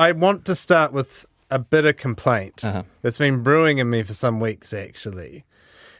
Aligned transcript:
I 0.00 0.12
want 0.12 0.46
to 0.46 0.54
start 0.54 0.94
with 0.94 1.26
a 1.50 1.58
bitter 1.58 1.92
complaint 1.92 2.64
Uh-huh. 2.64 2.84
that's 3.02 3.18
been 3.18 3.42
brewing 3.42 3.76
in 3.76 3.90
me 3.90 4.02
for 4.02 4.14
some 4.14 4.40
weeks, 4.40 4.72
actually. 4.72 5.44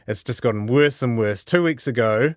It's 0.07 0.23
just 0.23 0.41
gotten 0.41 0.65
worse 0.65 1.03
and 1.03 1.19
worse. 1.19 1.43
Two 1.43 1.61
weeks 1.61 1.85
ago, 1.85 2.33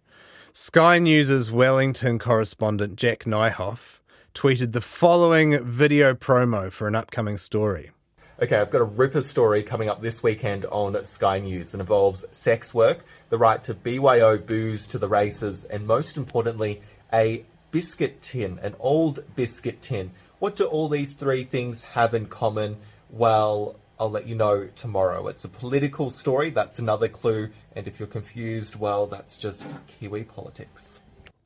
Sky 0.52 0.98
News' 0.98 1.50
Wellington 1.50 2.18
correspondent 2.18 2.96
Jack 2.96 3.20
Nyhoff 3.20 4.00
tweeted 4.34 4.72
the 4.72 4.82
following 4.82 5.64
video 5.64 6.12
promo 6.12 6.70
for 6.70 6.86
an 6.86 6.94
upcoming 6.94 7.38
story. 7.38 7.92
Okay, 8.42 8.56
I've 8.58 8.70
got 8.70 8.82
a 8.82 8.84
ripper 8.84 9.22
story 9.22 9.62
coming 9.62 9.88
up 9.88 10.02
this 10.02 10.22
weekend 10.22 10.66
on 10.66 11.02
Sky 11.06 11.38
News. 11.38 11.72
It 11.72 11.80
involves 11.80 12.26
sex 12.30 12.74
work, 12.74 13.06
the 13.30 13.38
right 13.38 13.64
to 13.64 13.72
BYO 13.72 14.36
booze 14.36 14.86
to 14.88 14.98
the 14.98 15.08
races, 15.08 15.64
and 15.64 15.86
most 15.86 16.18
importantly, 16.18 16.82
a 17.10 17.46
biscuit 17.70 18.20
tin, 18.20 18.58
an 18.60 18.76
old 18.78 19.24
biscuit 19.34 19.80
tin. 19.80 20.10
What 20.44 20.56
do 20.56 20.66
all 20.66 20.90
these 20.90 21.14
three 21.14 21.44
things 21.44 21.80
have 21.80 22.12
in 22.12 22.26
common? 22.26 22.76
Well, 23.08 23.76
I'll 23.98 24.10
let 24.10 24.26
you 24.28 24.34
know 24.34 24.68
tomorrow. 24.76 25.26
It's 25.28 25.42
a 25.46 25.48
political 25.48 26.10
story, 26.10 26.50
that's 26.50 26.78
another 26.78 27.08
clue. 27.08 27.48
And 27.74 27.88
if 27.88 27.98
you're 27.98 28.06
confused, 28.06 28.76
well, 28.76 29.06
that's 29.06 29.38
just 29.38 29.74
Kiwi 29.86 30.24
politics. 30.24 31.00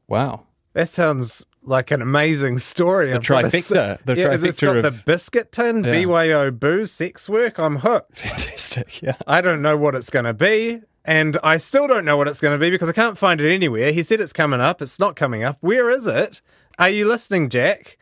Wow. 0.09 0.47
That 0.73 0.89
sounds 0.89 1.47
like 1.62 1.92
an 1.92 2.03
amazing 2.03 2.59
story. 2.59 3.12
The 3.12 3.20
trifecta- 3.20 3.98
the 4.05 4.16
yeah, 4.16 4.33
it's 4.33 4.61
got 4.61 4.75
trifecta 4.75 4.83
the 4.83 4.89
of- 4.89 5.05
biscuit 5.05 5.53
tin, 5.53 5.84
Yeah. 5.84 5.92
BYO 6.05 6.51
booze, 6.51 6.91
sex 6.91 7.28
work. 7.30 7.59
I'm 7.61 7.77
hooked. 7.77 8.19
Fantastic. 8.19 9.01
Yeah. 9.01 9.15
I 9.28 9.41
don't 9.41 9.62
know 9.62 9.77
what 9.77 9.95
it's 9.95 10.11
going 10.11 10.25
to 10.25 10.34
be. 10.34 10.80
And 11.05 11.39
I 11.45 11.59
still 11.59 11.87
don't 11.87 12.05
know 12.05 12.17
what 12.17 12.27
it's 12.27 12.41
going 12.41 12.59
to 12.59 12.61
be 12.61 12.69
because 12.70 12.89
I 12.89 12.92
can't 12.92 13.17
find 13.17 13.41
it 13.41 13.55
anywhere. 13.55 13.92
He 13.92 14.03
said 14.03 14.20
it's 14.20 14.33
coming 14.33 14.61
up. 14.61 14.83
It's 14.83 14.98
not 14.98 15.15
coming 15.15 15.45
up. 15.45 15.59
Where 15.61 15.89
is 15.89 16.09
it? 16.09 16.41
Are 16.80 16.89
you 16.89 17.06
listening, 17.06 17.48
Jack? 17.48 17.95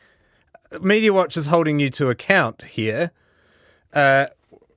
Media 0.80 1.12
Watch 1.12 1.37
is 1.37 1.47
holding 1.47 1.79
you 1.80 1.91
to 1.91 2.09
account 2.09 2.62
here. 2.62 3.11
Uh, 3.93 4.27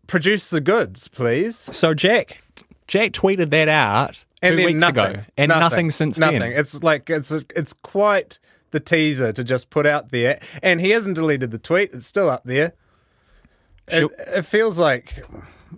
produce 0.07 0.49
the 0.49 0.61
goods, 0.61 1.07
please. 1.07 1.55
So 1.55 1.93
Jack, 1.93 2.41
Jack 2.87 3.11
tweeted 3.11 3.49
that 3.51 3.67
out 3.67 4.23
And 4.41 4.53
two 4.53 4.57
then 4.57 4.65
weeks 4.67 4.79
nothing. 4.79 5.05
ago, 5.15 5.23
and 5.37 5.49
nothing, 5.49 5.91
since 5.91 6.17
nothing. 6.17 6.39
then. 6.39 6.53
It's 6.53 6.81
like 6.83 7.09
it's 7.09 7.31
a, 7.31 7.43
it's 7.55 7.73
quite 7.73 8.39
the 8.71 8.79
teaser 8.79 9.33
to 9.33 9.43
just 9.43 9.69
put 9.69 9.85
out 9.85 10.09
there. 10.09 10.39
And 10.61 10.79
he 10.79 10.91
hasn't 10.91 11.15
deleted 11.15 11.51
the 11.51 11.57
tweet. 11.59 11.91
It's 11.93 12.05
still 12.05 12.29
up 12.29 12.43
there. 12.45 12.73
It, 13.87 14.11
it 14.27 14.43
feels 14.43 14.77
like 14.77 15.23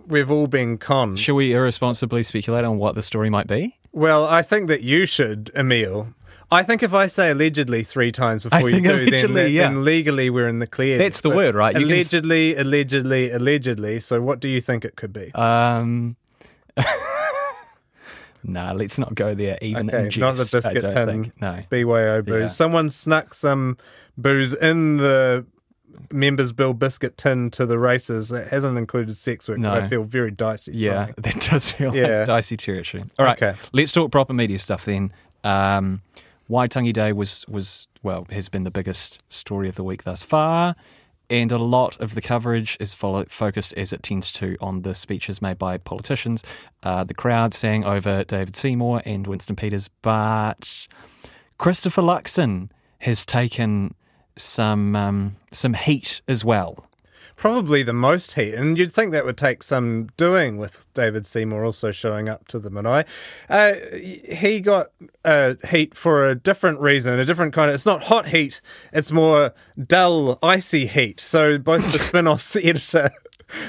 we've 0.06 0.30
all 0.30 0.46
been 0.46 0.76
conned. 0.78 1.18
Shall 1.18 1.34
we 1.36 1.52
irresponsibly 1.54 2.22
speculate 2.22 2.64
on 2.64 2.76
what 2.78 2.94
the 2.94 3.02
story 3.02 3.30
might 3.30 3.46
be? 3.46 3.78
Well, 3.92 4.24
I 4.26 4.42
think 4.42 4.68
that 4.68 4.82
you 4.82 5.06
should, 5.06 5.50
Emile. 5.56 6.14
I 6.52 6.62
think 6.62 6.82
if 6.82 6.92
I 6.92 7.06
say 7.06 7.30
allegedly 7.30 7.82
three 7.82 8.12
times 8.12 8.44
before 8.44 8.68
you 8.68 8.80
do, 8.82 9.10
then, 9.10 9.50
yeah. 9.50 9.62
then 9.62 9.84
legally 9.84 10.28
we're 10.28 10.48
in 10.48 10.58
the 10.58 10.66
clear. 10.66 10.98
That's 10.98 11.22
the 11.22 11.30
word, 11.30 11.54
right? 11.54 11.74
You 11.74 11.86
can 11.86 11.92
Allegedly, 11.94 12.54
allegedly, 12.56 13.30
allegedly. 13.30 14.00
So, 14.00 14.20
what 14.20 14.38
do 14.38 14.48
you 14.48 14.60
think 14.60 14.84
it 14.84 14.94
could 14.96 15.12
be? 15.12 15.32
Um. 15.32 16.16
nah, 18.44 18.72
let's 18.72 18.98
not 18.98 19.14
go 19.14 19.34
there. 19.34 19.58
Even 19.62 19.88
okay, 19.88 20.14
in 20.14 20.20
not 20.20 20.36
the 20.36 20.48
biscuit 20.50 20.90
tin. 20.90 21.06
think. 21.06 21.40
No. 21.40 21.62
BYO 21.70 22.22
booze. 22.22 22.40
Yeah. 22.40 22.46
Someone 22.46 22.90
snuck 22.90 23.34
some 23.34 23.78
booze 24.18 24.52
in 24.52 24.98
the 24.98 25.46
members' 26.10 26.52
bill 26.52 26.74
biscuit 26.74 27.16
tin 27.16 27.50
to 27.52 27.64
the 27.66 27.78
races. 27.78 28.28
That 28.28 28.48
hasn't 28.48 28.76
included 28.76 29.16
sex 29.16 29.48
work. 29.48 29.56
but 29.58 29.62
No. 29.62 29.72
I 29.72 29.88
feel 29.88 30.04
very 30.04 30.30
dicey. 30.30 30.72
Yeah, 30.74 31.12
that 31.16 31.40
does 31.40 31.70
feel 31.70 31.94
Yeah. 31.94 32.18
like 32.18 32.26
dicey 32.26 32.56
territory. 32.56 33.04
All 33.18 33.24
right, 33.26 33.40
Okay. 33.42 33.58
let's 33.72 33.92
talk 33.92 34.10
proper 34.10 34.32
media 34.32 34.58
stuff 34.58 34.84
then. 34.84 35.12
Um, 35.44 36.02
Waitangi 36.48 36.92
Day 36.92 37.12
was 37.12 37.44
was 37.48 37.86
well 38.02 38.26
has 38.30 38.48
been 38.48 38.64
the 38.64 38.70
biggest 38.70 39.22
story 39.28 39.68
of 39.68 39.74
the 39.74 39.84
week 39.84 40.04
thus 40.04 40.22
far, 40.22 40.74
and 41.30 41.50
a 41.52 41.58
lot 41.58 41.98
of 42.00 42.14
the 42.14 42.20
coverage 42.20 42.76
is 42.80 42.94
follow- 42.94 43.24
focused 43.28 43.72
as 43.74 43.92
it 43.92 44.02
tends 44.02 44.32
to 44.34 44.56
on 44.60 44.82
the 44.82 44.94
speeches 44.94 45.40
made 45.40 45.58
by 45.58 45.78
politicians. 45.78 46.42
Uh, 46.82 47.04
the 47.04 47.14
crowd 47.14 47.54
sang 47.54 47.84
over 47.84 48.24
David 48.24 48.56
Seymour 48.56 49.02
and 49.04 49.26
Winston 49.26 49.56
Peters, 49.56 49.88
but 50.02 50.86
Christopher 51.58 52.02
Luxon 52.02 52.70
has 52.98 53.24
taken 53.24 53.94
some 54.36 54.96
um, 54.96 55.36
some 55.52 55.74
heat 55.74 56.22
as 56.28 56.44
well. 56.44 56.86
Probably 57.42 57.82
the 57.82 57.92
most 57.92 58.34
heat, 58.34 58.54
and 58.54 58.78
you'd 58.78 58.92
think 58.92 59.10
that 59.10 59.24
would 59.24 59.36
take 59.36 59.64
some 59.64 60.10
doing 60.16 60.58
with 60.58 60.86
David 60.94 61.26
Seymour 61.26 61.64
also 61.64 61.90
showing 61.90 62.28
up 62.28 62.46
to 62.46 62.60
the 62.60 62.70
Manaia. 62.70 63.04
Uh, 63.50 63.72
he 64.32 64.60
got 64.60 64.90
uh, 65.24 65.54
heat 65.68 65.92
for 65.92 66.30
a 66.30 66.36
different 66.36 66.78
reason, 66.78 67.18
a 67.18 67.24
different 67.24 67.52
kind 67.52 67.68
of. 67.68 67.74
It's 67.74 67.84
not 67.84 68.04
hot 68.04 68.28
heat; 68.28 68.60
it's 68.92 69.10
more 69.10 69.54
dull, 69.88 70.38
icy 70.40 70.86
heat. 70.86 71.18
So 71.18 71.58
both 71.58 71.90
the 71.90 71.98
Spinoff's 72.22 72.54
editor. 72.62 73.10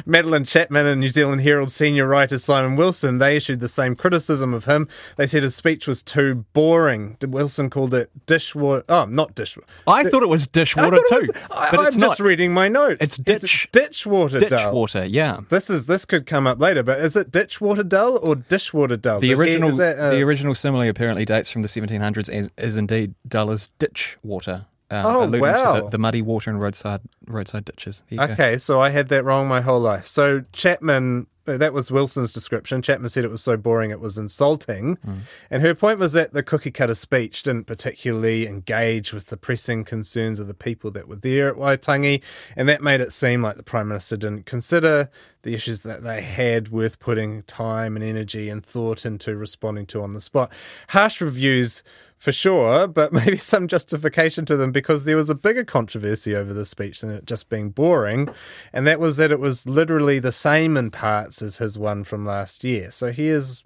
Madeleine 0.05 0.43
Chapman 0.45 0.85
and 0.85 0.99
New 1.01 1.09
Zealand 1.09 1.41
Herald 1.41 1.71
senior 1.71 2.07
writer 2.07 2.37
Simon 2.37 2.75
Wilson, 2.75 3.17
they 3.17 3.35
issued 3.37 3.59
the 3.59 3.67
same 3.67 3.95
criticism 3.95 4.53
of 4.53 4.65
him. 4.65 4.87
They 5.17 5.27
said 5.27 5.43
his 5.43 5.55
speech 5.55 5.87
was 5.87 6.01
too 6.03 6.45
boring. 6.53 7.17
Wilson 7.25 7.69
called 7.69 7.93
it 7.93 8.09
dishwater. 8.25 8.83
Oh, 8.89 9.05
not 9.05 9.35
dishwater. 9.35 9.67
I 9.87 10.03
thought 10.03 10.23
it 10.23 10.29
was 10.29 10.47
dishwater 10.47 10.97
it 10.97 11.03
too, 11.09 11.15
was- 11.15 11.31
I, 11.51 11.71
but 11.71 11.79
I'm 11.79 11.85
it's 11.87 11.95
just 11.97 12.19
not. 12.19 12.25
reading 12.25 12.53
my 12.53 12.67
notes. 12.67 12.97
It's 13.01 13.17
ditch- 13.17 13.65
it 13.65 13.71
ditchwater 13.71 14.39
dull. 14.39 14.49
Ditchwater, 14.49 15.05
yeah. 15.05 15.41
This 15.49 15.69
is 15.69 15.85
this 15.85 16.05
could 16.05 16.25
come 16.25 16.47
up 16.47 16.59
later, 16.59 16.83
but 16.83 16.99
is 16.99 17.15
it 17.15 17.31
ditchwater 17.31 17.83
dull 17.83 18.17
or 18.21 18.35
dishwater 18.35 18.97
dull? 18.97 19.19
The 19.19 19.31
Is 19.31 19.39
original, 19.39 19.71
that, 19.77 19.97
uh, 19.99 20.09
the 20.11 20.21
original 20.21 20.55
simile 20.55 20.89
apparently 20.89 21.25
dates 21.25 21.49
from 21.51 21.61
the 21.61 21.67
1700s, 21.67 22.29
as 22.29 22.49
is 22.57 22.77
indeed 22.77 23.13
dull 23.27 23.51
as 23.51 23.69
ditch 23.79 24.17
water, 24.23 24.65
uh, 24.93 25.03
Oh, 25.05 25.23
alluding 25.23 25.41
wow. 25.41 25.75
to 25.75 25.81
the, 25.83 25.89
the 25.89 25.97
muddy 25.97 26.21
water 26.21 26.49
and 26.51 26.61
roadside 26.61 27.01
roadside 27.27 27.65
ditches. 27.65 28.03
You 28.09 28.17
go. 28.17 28.23
okay, 28.25 28.57
so 28.57 28.81
I 28.81 28.89
had 28.89 29.07
that 29.09 29.23
wrong 29.23 29.47
my 29.47 29.61
whole 29.61 29.79
life. 29.79 30.05
So 30.05 30.43
Chapman, 30.53 31.27
uh, 31.47 31.57
that 31.57 31.73
was 31.73 31.89
Wilson's 31.91 32.31
description. 32.33 32.81
Chapman 32.81 33.09
said 33.09 33.23
it 33.25 33.31
was 33.31 33.43
so 33.43 33.57
boring 33.57 33.91
it 33.91 33.99
was 33.99 34.17
insulting, 34.17 34.95
Hmm. 35.03 35.17
and 35.49 35.61
her 35.61 35.73
point 35.75 35.99
was 35.99 36.13
that 36.13 36.33
the 36.33 36.43
cookie 36.43 36.71
cutter 36.71 36.95
speech 36.95 37.43
didn't 37.43 37.65
particularly 37.67 38.47
engage 38.47 39.13
with 39.13 39.27
the 39.27 39.37
pressing 39.37 39.83
concerns 39.83 40.39
of 40.39 40.47
the 40.47 40.53
people 40.53 40.91
that 40.91 41.07
were 41.07 41.15
there 41.17 41.47
at 41.49 41.55
Waitangi, 41.55 42.21
and 42.55 42.67
that 42.69 42.81
made 42.81 43.01
it 43.01 43.11
seem 43.11 43.41
like 43.41 43.57
the 43.57 43.63
prime 43.63 43.87
minister 43.89 44.15
didn't 44.17 44.45
consider 44.45 45.09
the 45.43 45.53
issues 45.53 45.81
that 45.81 46.03
they 46.03 46.21
had 46.21 46.69
worth 46.69 46.99
putting 46.99 47.43
time 47.43 47.97
and 47.97 48.05
energy 48.05 48.47
and 48.49 48.65
thought 48.65 49.05
into 49.05 49.35
responding 49.35 49.85
to 49.87 50.01
on 50.01 50.13
the 50.13 50.21
spot. 50.21 50.49
Harsh 50.89 51.19
reviews 51.19 51.83
for 52.23 52.31
sure, 52.31 52.87
but 52.87 53.11
maybe 53.13 53.35
some 53.35 53.67
justification 53.67 54.45
to 54.45 54.55
them 54.55 54.71
because 54.71 55.03
there 55.03 55.17
was 55.17 55.29
a 55.29 55.35
bigger 55.35 55.65
controversy 55.65 56.33
over 56.33 56.53
the 56.53 56.63
speech 56.63 57.01
than 57.01 57.11
it 57.11 57.25
just 57.25 57.49
being 57.49 57.69
boring, 57.69 58.29
and 58.71 58.87
that 58.87 58.97
was 58.97 59.17
that 59.17 59.29
it 59.29 59.41
was 59.41 59.67
literally 59.67 60.19
the 60.19 60.31
same 60.31 60.77
in 60.77 60.89
parts 60.89 61.41
as 61.41 61.57
his 61.57 61.77
one 61.77 62.05
from 62.05 62.25
last 62.25 62.63
year. 62.63 62.91
So 62.91 63.11
here's 63.11 63.61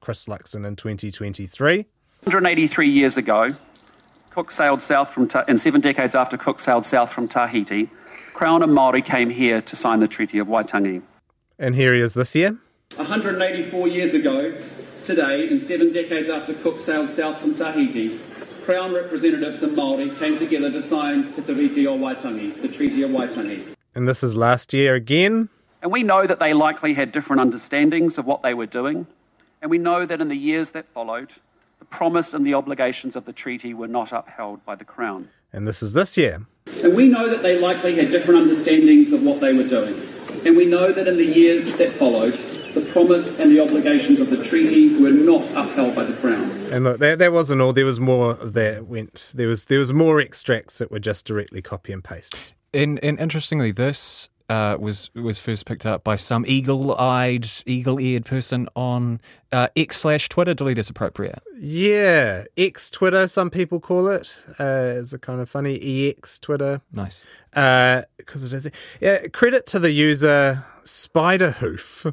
Chris 0.00 0.24
Luxon 0.26 0.66
in 0.66 0.74
2023. 0.74 1.84
183 2.24 2.88
years 2.88 3.18
ago, 3.18 3.54
Cook 4.30 4.52
sailed 4.52 4.80
south 4.80 5.10
from, 5.10 5.28
Ta- 5.28 5.44
and 5.46 5.60
seven 5.60 5.82
decades 5.82 6.14
after 6.14 6.38
Cook 6.38 6.60
sailed 6.60 6.86
south 6.86 7.12
from 7.12 7.28
Tahiti, 7.28 7.90
Crown 8.32 8.62
and 8.62 8.72
Maori 8.72 9.02
came 9.02 9.28
here 9.28 9.60
to 9.60 9.76
sign 9.76 10.00
the 10.00 10.08
Treaty 10.08 10.38
of 10.38 10.46
Waitangi. 10.46 11.02
And 11.58 11.74
here 11.74 11.94
he 11.94 12.00
is 12.00 12.14
this 12.14 12.34
year. 12.34 12.56
184 12.96 13.88
years 13.88 14.14
ago, 14.14 14.50
today, 15.08 15.48
and 15.48 15.58
seven 15.58 15.90
decades 15.90 16.28
after 16.28 16.52
Cook 16.52 16.78
sailed 16.78 17.08
south 17.08 17.38
from 17.38 17.54
Tahiti, 17.54 18.18
Crown 18.66 18.92
representatives 18.92 19.62
and 19.62 19.74
Maori 19.74 20.10
came 20.10 20.36
together 20.36 20.70
to 20.70 20.82
sign 20.82 21.22
the 21.34 21.42
Treaty 21.42 21.86
of 21.86 21.98
Waitangi, 21.98 22.60
the 22.60 22.68
Treaty 22.68 23.02
of 23.02 23.10
Waitangi. 23.12 23.74
And 23.94 24.06
this 24.06 24.22
is 24.22 24.36
last 24.36 24.74
year 24.74 24.94
again. 24.94 25.48
And 25.80 25.90
we 25.90 26.02
know 26.02 26.26
that 26.26 26.38
they 26.40 26.52
likely 26.52 26.92
had 26.92 27.10
different 27.10 27.40
understandings 27.40 28.18
of 28.18 28.26
what 28.26 28.42
they 28.42 28.52
were 28.52 28.66
doing. 28.66 29.06
And 29.62 29.70
we 29.70 29.78
know 29.78 30.04
that 30.04 30.20
in 30.20 30.28
the 30.28 30.36
years 30.36 30.72
that 30.72 30.84
followed, 30.88 31.36
the 31.78 31.86
promise 31.86 32.34
and 32.34 32.46
the 32.46 32.52
obligations 32.52 33.16
of 33.16 33.24
the 33.24 33.32
treaty 33.32 33.72
were 33.72 33.88
not 33.88 34.12
upheld 34.12 34.62
by 34.66 34.74
the 34.74 34.84
Crown. 34.84 35.30
And 35.54 35.66
this 35.66 35.82
is 35.82 35.94
this 35.94 36.18
year. 36.18 36.46
And 36.84 36.94
we 36.94 37.08
know 37.08 37.30
that 37.30 37.42
they 37.42 37.58
likely 37.58 37.96
had 37.96 38.10
different 38.10 38.42
understandings 38.42 39.14
of 39.14 39.24
what 39.24 39.40
they 39.40 39.56
were 39.56 39.66
doing. 39.66 39.94
And 40.44 40.54
we 40.54 40.66
know 40.66 40.92
that 40.92 41.08
in 41.08 41.16
the 41.16 41.24
years 41.24 41.78
that 41.78 41.88
followed, 41.88 42.34
the 42.74 42.88
promise 42.92 43.38
and 43.40 43.50
the 43.50 43.60
obligations 43.60 44.20
of 44.20 44.30
the 44.30 44.42
treaty 44.44 45.00
were 45.02 45.10
not 45.10 45.42
upheld 45.56 45.94
by 45.94 46.04
the 46.04 46.12
Crown. 46.20 46.50
And 46.72 46.84
look, 46.84 46.98
that, 47.00 47.18
that 47.18 47.32
wasn't 47.32 47.60
all. 47.60 47.72
There 47.72 47.86
was 47.86 47.98
more 48.00 48.32
of 48.32 48.52
that 48.54 48.86
went. 48.86 49.32
There 49.34 49.48
was 49.48 49.66
there 49.66 49.78
was 49.78 49.92
more 49.92 50.20
extracts 50.20 50.78
that 50.78 50.90
were 50.90 50.98
just 50.98 51.26
directly 51.26 51.62
copy 51.62 51.92
and 51.92 52.04
paste. 52.04 52.34
And, 52.74 53.02
and 53.02 53.18
interestingly, 53.18 53.72
this 53.72 54.28
uh, 54.50 54.76
was 54.78 55.10
was 55.14 55.38
first 55.40 55.64
picked 55.64 55.86
up 55.86 56.04
by 56.04 56.16
some 56.16 56.44
eagle-eyed, 56.46 57.46
eagle-eared 57.64 58.26
person 58.26 58.68
on 58.76 59.20
uh, 59.52 59.68
X 59.76 59.98
slash 60.00 60.28
Twitter. 60.28 60.52
Delete 60.52 60.76
is 60.78 60.90
appropriate. 60.90 61.42
Yeah, 61.58 62.44
X 62.58 62.90
Twitter, 62.90 63.26
some 63.28 63.48
people 63.50 63.80
call 63.80 64.08
it. 64.08 64.36
Uh, 64.60 64.64
is 64.96 65.12
a 65.14 65.18
kind 65.18 65.40
of 65.40 65.48
funny 65.48 65.78
EX 66.10 66.38
Twitter 66.38 66.82
Nice. 66.92 67.24
because 67.50 68.44
it 68.44 68.52
is. 68.52 68.70
Yeah, 69.00 69.26
credit 69.28 69.64
to 69.66 69.78
the 69.78 69.90
user 69.90 70.64
Spiderhoof. 70.84 72.12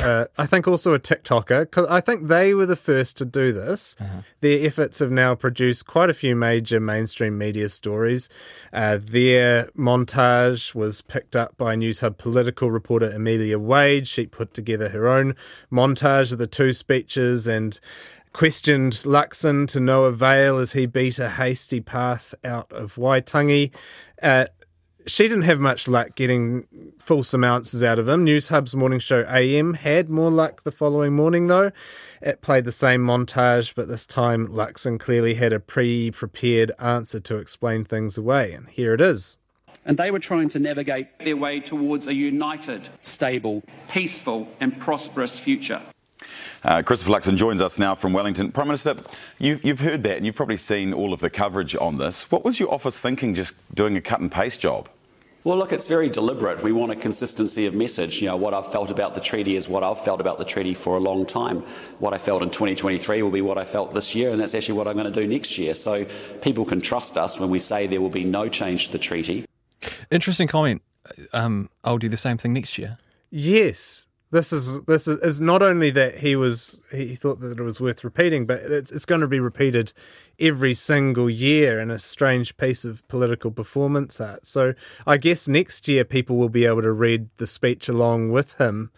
Uh, 0.00 0.26
I 0.36 0.46
think 0.46 0.66
also 0.66 0.92
a 0.92 0.98
TikToker, 0.98 1.60
because 1.60 1.86
I 1.88 2.00
think 2.00 2.26
they 2.28 2.52
were 2.54 2.66
the 2.66 2.76
first 2.76 3.16
to 3.18 3.24
do 3.24 3.52
this. 3.52 3.96
Their 4.40 4.66
efforts 4.66 4.98
have 4.98 5.10
now 5.10 5.34
produced 5.34 5.86
quite 5.86 6.10
a 6.10 6.14
few 6.14 6.34
major 6.34 6.80
mainstream 6.80 7.38
media 7.38 7.68
stories. 7.68 8.28
Uh, 8.72 8.98
their 9.00 9.66
montage 9.76 10.74
was 10.74 11.00
picked 11.00 11.36
up 11.36 11.56
by 11.56 11.76
Newshub 11.76 12.18
political 12.18 12.70
reporter 12.70 13.10
Amelia 13.10 13.58
Wade. 13.58 14.08
She 14.08 14.26
put 14.26 14.52
together 14.54 14.88
her 14.88 15.08
own 15.08 15.34
montage 15.70 16.32
of 16.32 16.38
the 16.38 16.46
two 16.46 16.72
speeches 16.72 17.46
and 17.46 17.78
questioned 18.32 18.94
Luxon 19.04 19.68
to 19.68 19.78
no 19.78 20.04
avail 20.04 20.58
as 20.58 20.72
he 20.72 20.86
beat 20.86 21.20
a 21.20 21.30
hasty 21.30 21.80
path 21.80 22.34
out 22.44 22.70
of 22.72 22.96
Waitangi. 22.96 23.70
Uh, 24.20 24.46
she 25.06 25.24
didn't 25.24 25.42
have 25.42 25.60
much 25.60 25.86
luck 25.86 26.14
getting 26.14 26.66
fulsome 26.98 27.44
answers 27.44 27.82
out 27.82 27.98
of 27.98 28.08
him. 28.08 28.24
Newshub's 28.24 28.74
morning 28.74 28.98
show 28.98 29.26
AM 29.28 29.74
had 29.74 30.08
more 30.08 30.30
luck 30.30 30.62
the 30.64 30.72
following 30.72 31.14
morning, 31.14 31.46
though. 31.46 31.72
It 32.22 32.40
played 32.40 32.64
the 32.64 32.72
same 32.72 33.02
montage, 33.02 33.74
but 33.74 33.88
this 33.88 34.06
time 34.06 34.48
Luxon 34.48 34.98
clearly 34.98 35.34
had 35.34 35.52
a 35.52 35.60
pre 35.60 36.10
prepared 36.10 36.72
answer 36.78 37.20
to 37.20 37.36
explain 37.36 37.84
things 37.84 38.16
away, 38.16 38.52
and 38.52 38.68
here 38.68 38.94
it 38.94 39.00
is. 39.00 39.36
And 39.84 39.98
they 39.98 40.10
were 40.10 40.18
trying 40.18 40.48
to 40.50 40.58
navigate 40.58 41.18
their 41.18 41.36
way 41.36 41.60
towards 41.60 42.06
a 42.06 42.14
united, 42.14 42.88
stable, 43.04 43.62
peaceful, 43.90 44.48
and 44.60 44.78
prosperous 44.78 45.38
future. 45.38 45.80
Uh, 46.62 46.80
Christopher 46.80 47.12
Luxon 47.12 47.36
joins 47.36 47.60
us 47.60 47.78
now 47.78 47.94
from 47.94 48.14
Wellington. 48.14 48.50
Prime 48.50 48.68
Minister, 48.68 48.96
you've, 49.38 49.62
you've 49.62 49.80
heard 49.80 50.02
that 50.04 50.16
and 50.16 50.24
you've 50.24 50.34
probably 50.34 50.56
seen 50.56 50.94
all 50.94 51.12
of 51.12 51.20
the 51.20 51.28
coverage 51.28 51.76
on 51.76 51.98
this. 51.98 52.30
What 52.30 52.42
was 52.42 52.58
your 52.58 52.72
office 52.72 52.98
thinking 52.98 53.34
just 53.34 53.54
doing 53.74 53.96
a 53.98 54.00
cut 54.00 54.20
and 54.20 54.32
paste 54.32 54.62
job? 54.62 54.88
Well, 55.44 55.58
look, 55.58 55.74
it's 55.74 55.86
very 55.86 56.08
deliberate. 56.08 56.62
We 56.62 56.72
want 56.72 56.90
a 56.90 56.96
consistency 56.96 57.66
of 57.66 57.74
message. 57.74 58.22
You 58.22 58.28
know, 58.28 58.36
what 58.36 58.54
I've 58.54 58.72
felt 58.72 58.90
about 58.90 59.14
the 59.14 59.20
treaty 59.20 59.56
is 59.56 59.68
what 59.68 59.84
I've 59.84 60.00
felt 60.00 60.18
about 60.18 60.38
the 60.38 60.44
treaty 60.44 60.72
for 60.72 60.96
a 60.96 61.00
long 61.00 61.26
time. 61.26 61.62
What 61.98 62.14
I 62.14 62.18
felt 62.18 62.42
in 62.42 62.48
2023 62.48 63.20
will 63.20 63.30
be 63.30 63.42
what 63.42 63.58
I 63.58 63.64
felt 63.66 63.92
this 63.92 64.14
year, 64.14 64.30
and 64.30 64.40
that's 64.40 64.54
actually 64.54 64.78
what 64.78 64.88
I'm 64.88 64.94
going 64.94 65.12
to 65.12 65.20
do 65.20 65.26
next 65.26 65.58
year. 65.58 65.74
So 65.74 66.06
people 66.40 66.64
can 66.64 66.80
trust 66.80 67.18
us 67.18 67.38
when 67.38 67.50
we 67.50 67.58
say 67.58 67.86
there 67.86 68.00
will 68.00 68.08
be 68.08 68.24
no 68.24 68.48
change 68.48 68.86
to 68.86 68.92
the 68.92 68.98
treaty. 68.98 69.44
Interesting 70.10 70.48
comment. 70.48 70.80
Um, 71.34 71.68
I'll 71.84 71.98
do 71.98 72.08
the 72.08 72.16
same 72.16 72.38
thing 72.38 72.54
next 72.54 72.78
year. 72.78 72.96
Yes. 73.30 74.06
This 74.34 74.52
is 74.52 74.80
this 74.80 75.06
is, 75.06 75.20
is 75.20 75.40
not 75.40 75.62
only 75.62 75.90
that 75.90 76.18
he 76.18 76.34
was 76.34 76.82
he 76.90 77.14
thought 77.14 77.38
that 77.38 77.56
it 77.56 77.62
was 77.62 77.80
worth 77.80 78.02
repeating, 78.02 78.46
but 78.46 78.58
it's 78.64 78.90
it's 78.90 79.04
going 79.04 79.20
to 79.20 79.28
be 79.28 79.38
repeated 79.38 79.92
every 80.40 80.74
single 80.74 81.30
year 81.30 81.78
in 81.78 81.88
a 81.88 82.00
strange 82.00 82.56
piece 82.56 82.84
of 82.84 83.06
political 83.06 83.52
performance 83.52 84.20
art. 84.20 84.44
So 84.44 84.74
I 85.06 85.18
guess 85.18 85.46
next 85.46 85.86
year 85.86 86.04
people 86.04 86.34
will 86.34 86.48
be 86.48 86.66
able 86.66 86.82
to 86.82 86.90
read 86.90 87.28
the 87.36 87.46
speech 87.46 87.88
along 87.88 88.32
with 88.32 88.54
him 88.54 88.90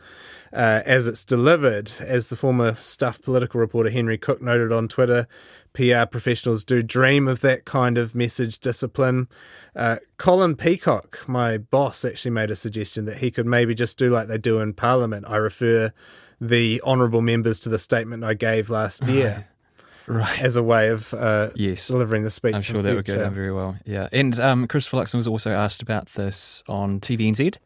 uh, 0.52 0.82
as 0.84 1.06
it's 1.06 1.24
delivered. 1.24 1.92
As 2.00 2.28
the 2.28 2.36
former 2.36 2.74
Stuff 2.74 3.20
political 3.22 3.60
reporter 3.60 3.90
Henry 3.90 4.18
Cook 4.18 4.40
noted 4.42 4.72
on 4.72 4.88
Twitter, 4.88 5.26
PR 5.72 6.04
professionals 6.10 6.64
do 6.64 6.82
dream 6.82 7.28
of 7.28 7.40
that 7.42 7.64
kind 7.64 7.98
of 7.98 8.14
message 8.14 8.58
discipline. 8.58 9.28
Uh, 9.74 9.96
Colin 10.16 10.56
Peacock, 10.56 11.20
my 11.28 11.58
boss, 11.58 12.04
actually 12.04 12.30
made 12.30 12.50
a 12.50 12.56
suggestion 12.56 13.04
that 13.04 13.18
he 13.18 13.30
could 13.30 13.46
maybe 13.46 13.74
just 13.74 13.98
do 13.98 14.08
like 14.10 14.28
they 14.28 14.38
do 14.38 14.58
in 14.60 14.72
Parliament. 14.72 15.26
I 15.28 15.36
refer 15.36 15.92
the 16.40 16.80
honourable 16.84 17.22
members 17.22 17.60
to 17.60 17.68
the 17.68 17.78
statement 17.78 18.24
I 18.24 18.34
gave 18.34 18.70
last 18.70 19.04
year. 19.06 19.48
Right. 20.08 20.40
As 20.40 20.54
a 20.54 20.62
way 20.62 20.88
of 20.90 21.12
uh, 21.14 21.50
Yes. 21.56 21.88
delivering 21.88 22.22
the 22.22 22.30
speech. 22.30 22.54
I'm 22.54 22.62
sure 22.62 22.80
that 22.80 22.94
would 22.94 23.04
go 23.04 23.16
down 23.16 23.34
very 23.34 23.52
well. 23.52 23.76
Yeah. 23.84 24.08
And 24.12 24.38
um, 24.38 24.68
Christopher 24.68 24.98
Luxon 24.98 25.16
was 25.16 25.26
also 25.26 25.50
asked 25.50 25.82
about 25.82 26.06
this 26.10 26.62
on 26.68 27.00
TVNZ. 27.00 27.56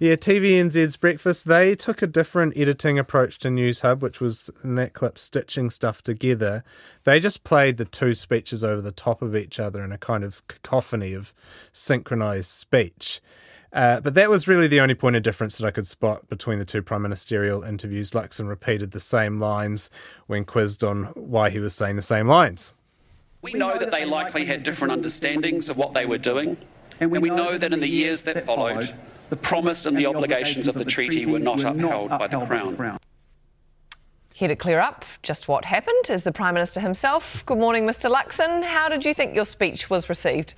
Yeah, 0.00 0.14
TVNZ's 0.14 0.96
Breakfast, 0.96 1.46
they 1.46 1.76
took 1.76 2.02
a 2.02 2.08
different 2.08 2.56
editing 2.56 2.98
approach 2.98 3.38
to 3.38 3.48
Newshub, 3.48 4.00
which 4.00 4.20
was 4.20 4.50
in 4.64 4.74
that 4.74 4.92
clip 4.92 5.18
stitching 5.18 5.70
stuff 5.70 6.02
together. 6.02 6.64
They 7.04 7.20
just 7.20 7.44
played 7.44 7.76
the 7.76 7.84
two 7.84 8.12
speeches 8.12 8.64
over 8.64 8.82
the 8.82 8.90
top 8.90 9.22
of 9.22 9.36
each 9.36 9.60
other 9.60 9.84
in 9.84 9.92
a 9.92 9.98
kind 9.98 10.24
of 10.24 10.46
cacophony 10.48 11.14
of 11.14 11.32
synchronized 11.72 12.50
speech. 12.50 13.20
Uh, 13.72 14.00
but 14.00 14.14
that 14.14 14.30
was 14.30 14.48
really 14.48 14.66
the 14.66 14.80
only 14.80 14.94
point 14.94 15.14
of 15.14 15.22
difference 15.22 15.58
that 15.58 15.66
I 15.66 15.70
could 15.70 15.86
spot 15.86 16.28
between 16.28 16.58
the 16.58 16.64
two 16.64 16.82
prime 16.82 17.02
ministerial 17.02 17.62
interviews. 17.62 18.10
Luxon 18.10 18.48
repeated 18.48 18.90
the 18.90 19.00
same 19.00 19.38
lines 19.38 19.90
when 20.26 20.44
quizzed 20.44 20.82
on 20.82 21.04
why 21.14 21.50
he 21.50 21.60
was 21.60 21.74
saying 21.74 21.94
the 21.94 22.02
same 22.02 22.26
lines. 22.26 22.72
We 23.42 23.52
know 23.52 23.78
that 23.78 23.92
they 23.92 24.04
likely 24.04 24.46
had 24.46 24.64
different 24.64 24.92
understandings 24.92 25.68
of 25.68 25.76
what 25.76 25.92
they 25.92 26.06
were 26.06 26.18
doing, 26.18 26.56
and 26.98 27.12
we 27.12 27.30
know 27.30 27.58
that 27.58 27.72
in 27.72 27.80
the 27.80 27.88
years 27.88 28.22
that 28.22 28.44
followed, 28.44 28.94
the 29.34 29.40
promise 29.40 29.84
and 29.84 29.96
the 29.96 30.06
obligations 30.06 30.68
of 30.68 30.76
the 30.76 30.84
treaty 30.84 31.26
were 31.26 31.40
not 31.40 31.64
upheld 31.64 32.10
by 32.10 32.28
the 32.28 32.38
Crown. 32.46 32.98
Here 34.32 34.48
to 34.48 34.56
clear 34.56 34.80
up 34.80 35.04
just 35.22 35.48
what 35.48 35.64
happened 35.64 36.08
is 36.08 36.22
the 36.22 36.30
Prime 36.30 36.54
Minister 36.54 36.78
himself. 36.80 37.44
Good 37.46 37.58
morning, 37.58 37.84
Mr. 37.84 38.08
Luxon. 38.10 38.62
How 38.62 38.88
did 38.88 39.04
you 39.04 39.12
think 39.12 39.34
your 39.34 39.44
speech 39.44 39.90
was 39.90 40.08
received? 40.08 40.54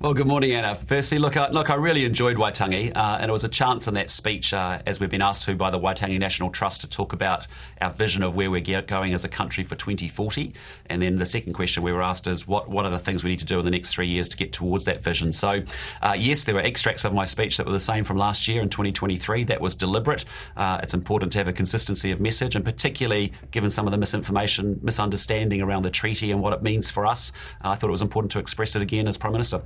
Well, 0.00 0.12
good 0.12 0.26
morning, 0.26 0.50
Anna. 0.52 0.74
Firstly, 0.74 1.18
look, 1.18 1.36
I, 1.36 1.48
look, 1.50 1.70
I 1.70 1.76
really 1.76 2.04
enjoyed 2.04 2.36
Waitangi, 2.36 2.94
uh, 2.96 3.18
and 3.20 3.30
it 3.30 3.32
was 3.32 3.44
a 3.44 3.48
chance 3.48 3.86
in 3.86 3.94
that 3.94 4.10
speech, 4.10 4.52
uh, 4.52 4.80
as 4.86 4.98
we've 4.98 5.08
been 5.08 5.22
asked 5.22 5.44
to 5.44 5.54
by 5.54 5.70
the 5.70 5.78
Waitangi 5.78 6.18
National 6.18 6.50
Trust, 6.50 6.80
to 6.80 6.88
talk 6.88 7.12
about 7.12 7.46
our 7.80 7.90
vision 7.90 8.24
of 8.24 8.34
where 8.34 8.50
we're 8.50 8.60
going 8.60 9.14
as 9.14 9.24
a 9.24 9.28
country 9.28 9.62
for 9.62 9.76
2040. 9.76 10.52
And 10.86 11.00
then 11.00 11.14
the 11.14 11.24
second 11.24 11.52
question 11.52 11.84
we 11.84 11.92
were 11.92 12.02
asked 12.02 12.26
is, 12.26 12.46
what, 12.46 12.68
what 12.68 12.84
are 12.84 12.90
the 12.90 12.98
things 12.98 13.22
we 13.22 13.30
need 13.30 13.38
to 13.38 13.44
do 13.44 13.60
in 13.60 13.64
the 13.64 13.70
next 13.70 13.94
three 13.94 14.08
years 14.08 14.28
to 14.30 14.36
get 14.36 14.52
towards 14.52 14.84
that 14.86 15.00
vision? 15.00 15.30
So, 15.30 15.62
uh, 16.02 16.16
yes, 16.18 16.42
there 16.42 16.56
were 16.56 16.60
extracts 16.60 17.04
of 17.04 17.14
my 17.14 17.24
speech 17.24 17.56
that 17.56 17.64
were 17.64 17.72
the 17.72 17.80
same 17.80 18.02
from 18.02 18.16
last 18.16 18.48
year 18.48 18.62
in 18.62 18.68
2023. 18.68 19.44
That 19.44 19.60
was 19.60 19.76
deliberate. 19.76 20.24
Uh, 20.56 20.80
it's 20.82 20.92
important 20.92 21.30
to 21.32 21.38
have 21.38 21.48
a 21.48 21.52
consistency 21.52 22.10
of 22.10 22.20
message, 22.20 22.56
and 22.56 22.64
particularly 22.64 23.32
given 23.52 23.70
some 23.70 23.86
of 23.86 23.92
the 23.92 23.98
misinformation, 23.98 24.80
misunderstanding 24.82 25.62
around 25.62 25.82
the 25.82 25.90
treaty 25.90 26.32
and 26.32 26.42
what 26.42 26.52
it 26.52 26.62
means 26.62 26.90
for 26.90 27.06
us, 27.06 27.30
uh, 27.64 27.68
I 27.68 27.76
thought 27.76 27.88
it 27.88 27.92
was 27.92 28.02
important 28.02 28.32
to 28.32 28.40
express 28.40 28.74
it 28.74 28.82
again 28.82 29.06
as 29.06 29.16
Prime 29.16 29.32
Minister. 29.32 29.62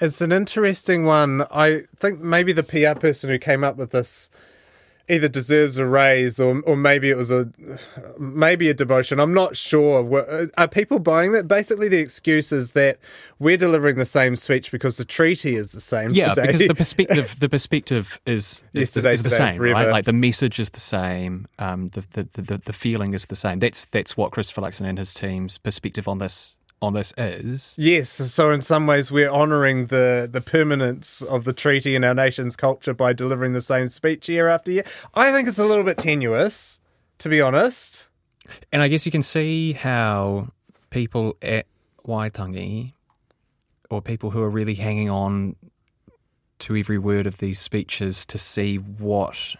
It's 0.00 0.20
an 0.20 0.32
interesting 0.32 1.04
one. 1.04 1.42
I 1.50 1.82
think 1.96 2.20
maybe 2.20 2.52
the 2.52 2.62
PR 2.62 2.98
person 2.98 3.30
who 3.30 3.38
came 3.38 3.62
up 3.62 3.76
with 3.76 3.90
this 3.90 4.28
either 5.08 5.28
deserves 5.28 5.76
a 5.76 5.84
raise 5.84 6.40
or 6.40 6.60
or 6.62 6.76
maybe 6.76 7.10
it 7.10 7.16
was 7.16 7.30
a 7.30 7.50
maybe 8.18 8.68
a 8.70 8.74
demotion. 8.74 9.22
I'm 9.22 9.34
not 9.34 9.56
sure. 9.56 10.50
Are 10.56 10.68
people 10.68 10.98
buying 10.98 11.32
that? 11.32 11.46
Basically, 11.46 11.88
the 11.88 11.98
excuse 11.98 12.52
is 12.52 12.70
that 12.72 12.98
we're 13.38 13.56
delivering 13.56 13.96
the 13.96 14.04
same 14.04 14.36
speech 14.36 14.70
because 14.70 14.96
the 14.96 15.04
treaty 15.04 15.54
is 15.56 15.72
the 15.72 15.80
same. 15.80 16.10
Yeah, 16.10 16.34
today. 16.34 16.46
because 16.46 16.68
the 16.68 16.74
perspective 16.84 17.36
the 17.38 17.48
perspective 17.48 18.20
is 18.26 18.62
is, 18.72 18.94
the, 18.94 19.10
is 19.10 19.22
the 19.22 19.30
same, 19.30 19.60
right? 19.60 19.88
Like 19.88 20.06
the 20.06 20.12
message 20.12 20.58
is 20.58 20.70
the 20.70 20.80
same, 20.80 21.46
um, 21.58 21.88
the, 21.88 22.04
the, 22.12 22.42
the 22.42 22.58
the 22.58 22.72
feeling 22.72 23.14
is 23.14 23.26
the 23.26 23.36
same. 23.36 23.58
That's 23.58 23.84
that's 23.86 24.16
what 24.16 24.32
Christopher 24.32 24.62
Luxon 24.62 24.86
and 24.86 24.98
his 24.98 25.12
team's 25.12 25.58
perspective 25.58 26.08
on 26.08 26.18
this 26.18 26.56
on 26.82 26.92
this 26.92 27.12
is. 27.16 27.74
Yes, 27.78 28.10
so 28.10 28.50
in 28.50 28.62
some 28.62 28.86
ways 28.86 29.10
we're 29.10 29.30
honouring 29.30 29.86
the 29.86 30.28
the 30.30 30.40
permanence 30.40 31.22
of 31.22 31.44
the 31.44 31.52
treaty 31.52 31.94
in 31.94 32.04
our 32.04 32.14
nation's 32.14 32.56
culture 32.56 32.94
by 32.94 33.12
delivering 33.12 33.52
the 33.52 33.60
same 33.60 33.88
speech 33.88 34.28
year 34.28 34.48
after 34.48 34.70
year. 34.70 34.84
I 35.14 35.32
think 35.32 35.48
it's 35.48 35.58
a 35.58 35.66
little 35.66 35.84
bit 35.84 35.98
tenuous, 35.98 36.80
to 37.18 37.28
be 37.28 37.40
honest. 37.40 38.08
And 38.72 38.82
I 38.82 38.88
guess 38.88 39.06
you 39.06 39.12
can 39.12 39.22
see 39.22 39.72
how 39.72 40.50
people 40.90 41.36
at 41.40 41.66
Waitangi, 42.06 42.92
or 43.90 44.02
people 44.02 44.30
who 44.30 44.42
are 44.42 44.50
really 44.50 44.74
hanging 44.74 45.08
on 45.08 45.56
to 46.60 46.76
every 46.76 46.98
word 46.98 47.26
of 47.26 47.38
these 47.38 47.58
speeches 47.58 48.24
to 48.26 48.38
see 48.38 48.76
what 48.76 49.56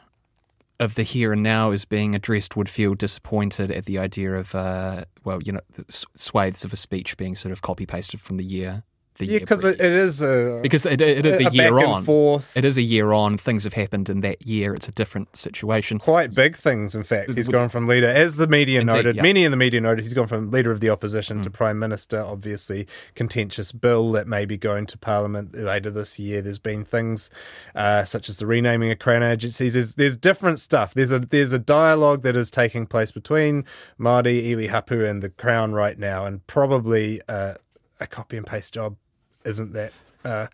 of 0.80 0.94
the 0.96 1.02
here 1.02 1.32
and 1.32 1.42
now 1.42 1.70
is 1.70 1.84
being 1.84 2.14
addressed 2.14 2.56
would 2.56 2.68
feel 2.68 2.94
disappointed 2.94 3.70
at 3.70 3.86
the 3.86 3.98
idea 3.98 4.34
of, 4.34 4.54
uh, 4.54 5.04
well, 5.22 5.40
you 5.42 5.52
know, 5.52 5.60
the 5.72 5.84
swathes 6.14 6.64
of 6.64 6.72
a 6.72 6.76
speech 6.76 7.16
being 7.16 7.36
sort 7.36 7.52
of 7.52 7.62
copy 7.62 7.86
pasted 7.86 8.20
from 8.20 8.36
the 8.36 8.44
year. 8.44 8.82
The 9.16 9.26
Yeah, 9.26 9.38
because 9.38 9.62
it, 9.62 9.80
it 9.80 10.22
a 10.22 10.60
Because 10.60 10.86
it, 10.86 11.00
it 11.00 11.24
is 11.24 11.38
a, 11.38 11.46
a 11.46 11.50
year 11.50 11.72
back 11.72 11.84
and 11.84 11.92
on. 11.92 12.04
forth. 12.04 12.56
It 12.56 12.64
is 12.64 12.76
a 12.76 12.82
year 12.82 13.12
on. 13.12 13.38
Things 13.38 13.62
have 13.62 13.74
happened 13.74 14.08
in 14.08 14.22
that 14.22 14.44
year. 14.44 14.74
It's 14.74 14.88
a 14.88 14.92
different 14.92 15.36
situation. 15.36 16.00
quite 16.00 16.34
big 16.34 16.56
things. 16.56 16.96
In 16.96 17.04
fact, 17.04 17.32
He's 17.32 17.48
gone 17.48 17.68
from 17.68 17.86
leader, 17.86 18.08
as 18.08 18.36
the 18.36 18.48
media 18.48 18.80
Indeed, 18.80 18.92
noted, 18.92 19.16
yeah. 19.16 19.22
many 19.22 19.44
in 19.44 19.52
the 19.52 19.56
media 19.56 19.80
noted, 19.80 20.02
he's 20.02 20.14
gone 20.14 20.26
from 20.26 20.50
leader 20.50 20.72
of 20.72 20.80
the 20.80 20.90
opposition 20.90 21.42
to 21.42 21.50
prime 21.50 21.78
minister. 21.78 22.18
Obviously, 22.18 22.88
contentious 23.14 23.70
bill 23.70 24.10
that 24.12 24.26
may 24.26 24.44
be 24.44 24.56
going 24.56 24.86
to 24.86 24.98
parliament 24.98 25.54
later 25.54 25.90
this 25.90 26.18
year. 26.18 26.42
There's 26.42 26.58
been 26.58 26.84
things 26.84 27.30
uh, 27.74 28.02
such 28.04 28.28
as 28.28 28.38
the 28.38 28.46
renaming 28.46 28.90
of 28.90 28.98
crown 28.98 29.22
agencies. 29.22 29.74
There's, 29.74 29.94
there's 29.94 30.16
different 30.16 30.58
stuff. 30.58 30.92
There's 30.92 31.12
a 31.12 31.20
there's 31.20 31.52
a 31.52 31.58
dialogue 31.60 32.22
that 32.22 32.36
is 32.36 32.50
taking 32.50 32.86
place 32.86 33.12
between 33.12 33.64
Māori, 33.98 34.48
iwi 34.48 34.70
hapu, 34.70 35.04
and 35.04 35.22
the 35.22 35.28
crown 35.28 35.72
right 35.72 35.98
now, 35.98 36.26
and 36.26 36.44
probably 36.48 37.20
uh, 37.28 37.54
a 38.00 38.06
copy 38.06 38.36
and 38.36 38.46
paste 38.46 38.74
job 38.74 38.96
isn't 39.44 39.72
that. 39.72 39.92
Uh, 40.24 40.46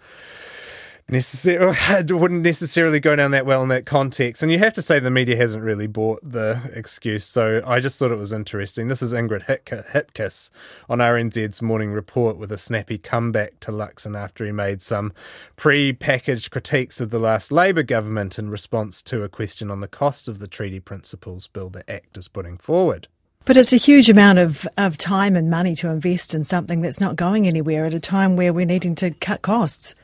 necessarily 1.10 1.76
wouldn't 2.10 2.42
necessarily 2.42 3.00
go 3.00 3.16
down 3.16 3.32
that 3.32 3.44
well 3.44 3.62
in 3.62 3.68
that 3.68 3.84
context. 3.84 4.42
And 4.42 4.50
you 4.50 4.58
have 4.58 4.72
to 4.74 4.82
say 4.82 4.98
the 4.98 5.10
media 5.10 5.36
hasn't 5.36 5.62
really 5.62 5.86
bought 5.86 6.20
the 6.22 6.70
excuse. 6.72 7.24
So 7.24 7.62
I 7.66 7.80
just 7.80 7.98
thought 7.98 8.12
it 8.12 8.18
was 8.18 8.32
interesting. 8.32 8.88
This 8.88 9.02
is 9.02 9.12
Ingrid 9.12 9.46
Hipkiss 9.46 10.50
on 10.88 10.98
RNZ's 10.98 11.60
morning 11.60 11.92
report 11.92 12.36
with 12.36 12.52
a 12.52 12.58
snappy 12.58 12.98
comeback 12.98 13.60
to 13.60 13.72
Luxon 13.72 14.16
after 14.16 14.44
he 14.44 14.52
made 14.52 14.82
some 14.82 15.12
pre-packaged 15.56 16.50
critiques 16.50 17.00
of 17.00 17.10
the 17.10 17.18
last 17.18 17.50
Labour 17.50 17.82
government 17.82 18.38
in 18.38 18.50
response 18.50 19.02
to 19.02 19.22
a 19.22 19.28
question 19.28 19.70
on 19.70 19.80
the 19.80 19.88
cost 19.88 20.28
of 20.28 20.38
the 20.38 20.48
treaty 20.48 20.80
principles 20.80 21.48
bill 21.48 21.70
the 21.70 21.88
ACT 21.90 22.16
is 22.16 22.28
putting 22.28 22.56
forward. 22.56 23.08
But 23.44 23.56
it's 23.56 23.72
a 23.72 23.76
huge 23.76 24.10
amount 24.10 24.38
of, 24.38 24.68
of 24.76 24.98
time 24.98 25.34
and 25.34 25.50
money 25.50 25.74
to 25.76 25.88
invest 25.88 26.34
in 26.34 26.44
something 26.44 26.82
that's 26.82 27.00
not 27.00 27.16
going 27.16 27.46
anywhere 27.46 27.86
at 27.86 27.94
a 27.94 28.00
time 28.00 28.36
where 28.36 28.52
we're 28.52 28.66
needing 28.66 28.94
to 28.96 29.10
cut 29.12 29.42
costs. 29.42 29.94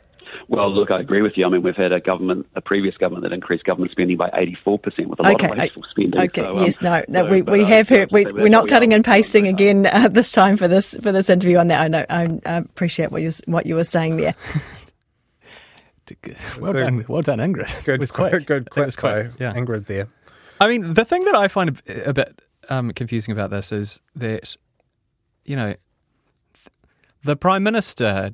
Well, 0.48 0.72
look, 0.72 0.90
I 0.90 1.00
agree 1.00 1.22
with 1.22 1.32
you. 1.36 1.44
I 1.44 1.48
mean, 1.48 1.62
we've 1.62 1.76
had 1.76 1.92
a 1.92 2.00
government, 2.00 2.46
a 2.54 2.60
previous 2.60 2.96
government 2.96 3.24
that 3.24 3.32
increased 3.32 3.64
government 3.64 3.92
spending 3.92 4.16
by 4.16 4.30
84% 4.66 5.06
with 5.06 5.18
a 5.18 5.22
lot 5.22 5.34
okay. 5.34 5.50
of 5.50 5.56
wasteful 5.56 5.82
spending. 5.90 6.20
Okay, 6.20 6.40
so, 6.40 6.56
um, 6.56 6.64
yes, 6.64 6.82
no, 6.82 7.02
no, 7.08 7.24
so, 7.24 7.30
we, 7.30 7.42
we 7.42 7.64
have 7.64 7.88
heard, 7.88 8.10
we, 8.12 8.24
so 8.24 8.32
we're 8.34 8.48
not 8.48 8.68
cutting 8.68 8.92
and 8.92 9.04
pasting 9.04 9.46
again 9.48 9.86
uh, 9.86 10.08
this 10.08 10.32
time 10.32 10.56
for 10.56 10.68
this 10.68 10.94
for 11.02 11.10
this 11.12 11.28
interview 11.30 11.58
on 11.58 11.68
that. 11.68 11.80
I 11.80 11.88
know, 11.88 12.06
I, 12.08 12.40
I 12.46 12.56
appreciate 12.56 13.10
what 13.10 13.22
you 13.22 13.30
what 13.46 13.66
you 13.66 13.74
were 13.74 13.84
saying 13.84 14.16
there. 14.16 14.34
Well 16.60 16.72
So- 16.72 16.78
done, 16.78 17.04
well 17.08 17.22
done, 17.22 17.38
Ingrid. 17.38 17.84
Good, 17.84 17.94
It 17.96 18.00
was 18.00 18.12
quick. 18.12 18.46
good 18.46 18.68
It 18.76 18.86
was 18.86 18.94
quick, 18.94 19.32
Yeah. 19.40 19.52
Ingrid 19.54 19.86
there. 19.86 20.06
I 20.60 20.68
mean, 20.68 20.94
the 20.94 21.04
thing 21.04 21.24
that 21.24 21.34
I 21.34 21.48
find 21.48 21.82
a, 21.88 22.10
a 22.10 22.12
bit 22.12 22.40
um, 22.68 22.92
confusing 22.92 23.32
about 23.32 23.50
this 23.50 23.72
is 23.72 24.00
that, 24.14 24.56
you 25.44 25.56
know, 25.56 25.74
the 27.24 27.36
prime 27.36 27.62
minister, 27.62 28.30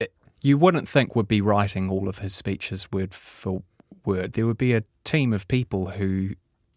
it- 0.00 0.12
you 0.42 0.58
wouldn't 0.58 0.88
think 0.88 1.14
would 1.16 1.28
be 1.28 1.40
writing 1.40 1.90
all 1.90 2.08
of 2.08 2.18
his 2.18 2.34
speeches 2.34 2.88
word 2.92 3.14
for 3.14 3.62
word. 4.04 4.34
There 4.34 4.46
would 4.46 4.58
be 4.58 4.74
a 4.74 4.84
team 5.04 5.32
of 5.32 5.48
people 5.48 5.90
who 5.92 6.30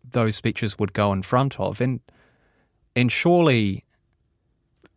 those 0.10 0.36
speeches 0.36 0.80
would 0.80 0.94
go 0.94 1.12
in 1.14 1.22
front 1.24 1.60
of, 1.60 1.82
and 1.82 2.00
and 2.96 3.12
surely 3.12 3.86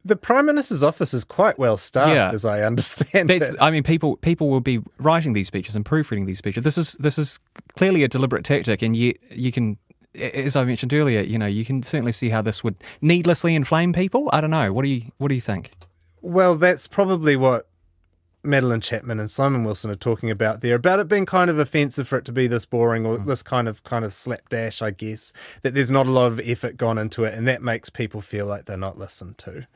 The 0.05 0.17
Prime 0.17 0.47
Minister's 0.47 0.83
office 0.83 1.15
is 1.15 1.23
quite 1.23 1.59
well 1.61 1.77
staffed, 1.77 2.11
Yeah. 2.15 2.31
as 2.33 2.45
I 2.45 2.63
understand 2.63 3.31
it. 3.31 3.55
I 3.61 3.71
mean, 3.71 3.83
people 3.85 4.17
people 4.17 4.49
will 4.49 4.61
be 4.61 4.81
writing 4.99 5.33
these 5.33 5.47
speeches 5.47 5.77
and 5.77 5.85
proofreading 5.85 6.27
these 6.27 6.39
speeches. 6.39 6.63
This 6.65 6.77
is 6.79 6.95
this 6.95 7.19
is 7.19 7.39
clearly 7.77 8.03
a 8.03 8.09
deliberate 8.09 8.45
tactic, 8.45 8.83
and 8.83 8.97
yet 8.97 9.17
you 9.31 9.53
can, 9.53 9.77
as 10.15 10.57
I 10.57 10.65
mentioned 10.65 10.93
earlier, 10.93 11.21
you 11.21 11.39
know, 11.39 11.47
you 11.47 11.65
can 11.65 11.83
certainly 11.83 12.13
see 12.13 12.29
how 12.29 12.43
this 12.43 12.63
would 12.63 12.77
needlessly 13.01 13.55
inflame 13.55 13.93
people. 13.93 14.29
I 14.33 14.41
don't 14.41 14.51
know. 14.51 14.73
What 14.73 14.83
do 14.83 14.89
you 14.89 15.13
what 15.19 15.29
do 15.29 15.35
you 15.35 15.41
think? 15.41 15.71
Well, 16.21 16.57
that's 16.57 16.87
probably 16.87 17.37
what 17.37 17.67
Madeleine 18.45 18.81
Chapman 18.81 19.21
and 19.21 19.31
Simon 19.31 19.65
Wilson 19.65 19.91
are 19.91 19.97
talking 19.97 20.31
about 20.31 20.61
there 20.61 20.75
about 20.75 21.01
it 21.01 21.09
being 21.09 21.27
kind 21.27 21.51
of 21.51 21.59
offensive 21.59 22.09
for 22.09 22.19
it 22.19 22.25
to 22.27 22.33
be 22.33 22.47
this 22.47 22.65
boring 22.65 23.07
or 23.07 23.19
hmm. 23.19 23.29
this 23.29 23.43
kind 23.43 23.69
of 23.69 23.83
kind 23.85 24.05
of 24.05 24.13
slapdash, 24.13 24.83
I 24.83 24.91
guess. 24.91 25.33
That 25.63 25.75
there's 25.75 25.91
not 25.91 26.07
a 26.07 26.11
lot 26.11 26.27
of 26.27 26.41
effort 26.41 26.77
gone 26.77 26.99
into 26.99 27.25
it, 27.25 27.35
and 27.35 27.49
that 27.49 27.63
makes 27.63 27.91
people 27.91 28.21
feel 28.21 28.47
like 28.47 28.67
they're 28.67 28.77
not 28.77 28.99
listened 28.99 29.39
to, 29.39 29.67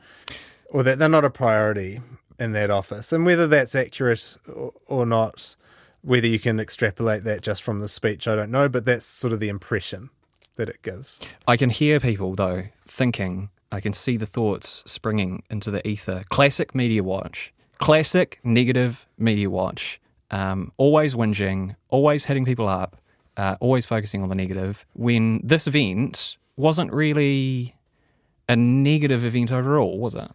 or 0.69 0.83
that 0.83 0.99
they're 0.99 1.09
not 1.09 1.25
a 1.25 1.29
priority 1.29 2.01
in 2.39 2.51
that 2.51 2.69
office. 2.69 3.11
And 3.11 3.25
whether 3.25 3.47
that's 3.47 3.73
accurate 3.73 4.37
or, 4.53 4.73
or 4.85 5.05
not, 5.05 5.55
whether 6.01 6.27
you 6.27 6.37
can 6.37 6.59
extrapolate 6.59 7.23
that 7.23 7.41
just 7.41 7.63
from 7.63 7.79
the 7.79 7.87
speech, 7.87 8.27
I 8.27 8.35
don't 8.35 8.51
know. 8.51 8.69
But 8.69 8.85
that's 8.85 9.05
sort 9.05 9.33
of 9.33 9.39
the 9.39 9.49
impression 9.49 10.11
that 10.57 10.69
it 10.69 10.81
gives. 10.81 11.19
I 11.47 11.57
can 11.57 11.69
hear 11.69 11.99
people 11.99 12.35
though 12.35 12.65
thinking. 12.85 13.49
I 13.71 13.79
can 13.79 13.93
see 13.93 14.17
the 14.17 14.25
thoughts 14.25 14.83
springing 14.85 15.43
into 15.49 15.71
the 15.71 15.85
ether. 15.87 16.23
Classic 16.29 16.73
media 16.73 17.03
watch. 17.03 17.53
Classic 17.79 18.39
negative 18.43 19.07
media 19.17 19.49
watch. 19.49 19.99
Um, 20.31 20.71
always 20.77 21.15
whinging. 21.15 21.75
Always 21.89 22.25
hitting 22.25 22.45
people 22.45 22.67
up. 22.67 22.97
Uh, 23.35 23.55
always 23.59 23.85
focusing 23.85 24.23
on 24.23 24.29
the 24.29 24.35
negative. 24.35 24.85
When 24.93 25.41
this 25.43 25.67
event 25.67 26.37
wasn't 26.55 26.91
really 26.91 27.75
a 28.49 28.55
negative 28.55 29.23
event 29.23 29.51
overall, 29.51 29.99
was 29.99 30.15
it? 30.15 30.31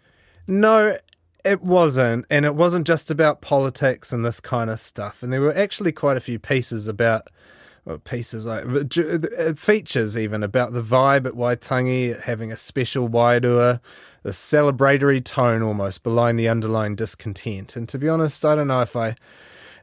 No, 0.47 0.99
it 1.45 1.63
wasn't. 1.63 2.27
And 2.31 2.45
it 2.45 2.55
wasn't 2.55 2.87
just 2.87 3.11
about 3.11 3.41
politics 3.41 4.13
and 4.13 4.25
this 4.25 4.41
kind 4.41 4.71
of 4.71 4.79
stuff. 4.79 5.23
And 5.23 5.33
there 5.33 5.41
were 5.41 5.57
actually 5.57 5.93
quite 5.93 6.17
a 6.17 6.21
few 6.21 6.39
pieces 6.39 6.87
about. 6.87 7.29
Pieces 8.05 8.47
like 8.47 8.65
uh, 8.65 9.55
features 9.55 10.17
even 10.17 10.45
about 10.45 10.73
the 10.73 10.83
vibe 10.83 11.27
at 11.27 11.33
Waitangi 11.33 12.21
having 12.23 12.53
a 12.53 12.57
special 12.57 13.09
wairua, 13.09 13.81
the 14.23 14.31
celebratory 14.31 15.23
tone 15.25 15.63
almost 15.63 16.05
belying 16.05 16.37
the 16.37 16.49
underlying 16.49 16.95
discontent. 16.95 17.75
And 17.75 17.89
to 17.89 17.99
be 17.99 18.09
honest, 18.09 18.45
I 18.45 18.55
don't 18.55 18.69
know 18.69 18.83
if 18.83 18.95
I 18.95 19.17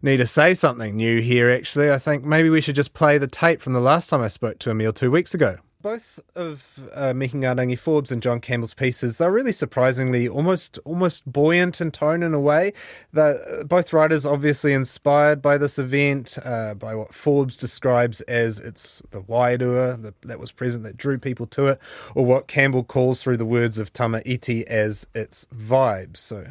need 0.01 0.17
to 0.17 0.25
say 0.25 0.53
something 0.53 0.95
new 0.95 1.19
here. 1.21 1.51
Actually, 1.51 1.91
I 1.91 1.99
think 1.99 2.23
maybe 2.23 2.49
we 2.49 2.61
should 2.61 2.75
just 2.75 2.93
play 2.93 3.17
the 3.17 3.27
tape 3.27 3.59
from 3.59 3.73
the 3.73 3.81
last 3.81 4.09
time 4.09 4.21
I 4.21 4.29
spoke 4.29 4.59
to 4.59 4.71
Emile 4.71 4.93
two 4.93 5.11
weeks 5.11 5.33
ago. 5.33 5.57
Both 5.81 6.19
of 6.35 6.89
uh, 6.93 7.13
Mihi 7.13 7.37
Ngarangi 7.37 7.79
Forbes 7.79 8.11
and 8.11 8.21
John 8.21 8.41
Campbell's 8.41 8.73
pieces 8.73 9.21
are 9.21 9.31
really 9.31 9.53
surprisingly 9.53 10.27
almost 10.27 10.77
almost 10.83 11.31
buoyant 11.31 11.79
in 11.79 11.91
tone 11.91 12.21
in 12.21 12.33
a 12.33 12.39
way. 12.39 12.73
The, 13.13 13.63
both 13.65 13.93
writers 13.93 14.25
obviously 14.25 14.73
inspired 14.73 15.41
by 15.41 15.57
this 15.57 15.79
event, 15.79 16.37
uh, 16.43 16.73
by 16.73 16.95
what 16.95 17.13
Forbes 17.13 17.55
describes 17.55 18.19
as 18.21 18.59
it's 18.59 19.01
the 19.11 19.21
wairua 19.21 20.01
that, 20.01 20.21
that 20.23 20.37
was 20.37 20.51
present 20.51 20.83
that 20.83 20.97
drew 20.97 21.17
people 21.17 21.47
to 21.47 21.67
it, 21.67 21.79
or 22.13 22.25
what 22.25 22.47
Campbell 22.47 22.83
calls 22.83 23.23
through 23.23 23.37
the 23.37 23.45
words 23.45 23.77
of 23.77 23.93
Tama 23.93 24.21
Iti 24.25 24.67
as 24.67 25.07
its 25.15 25.47
vibes. 25.55 26.17
So 26.17 26.47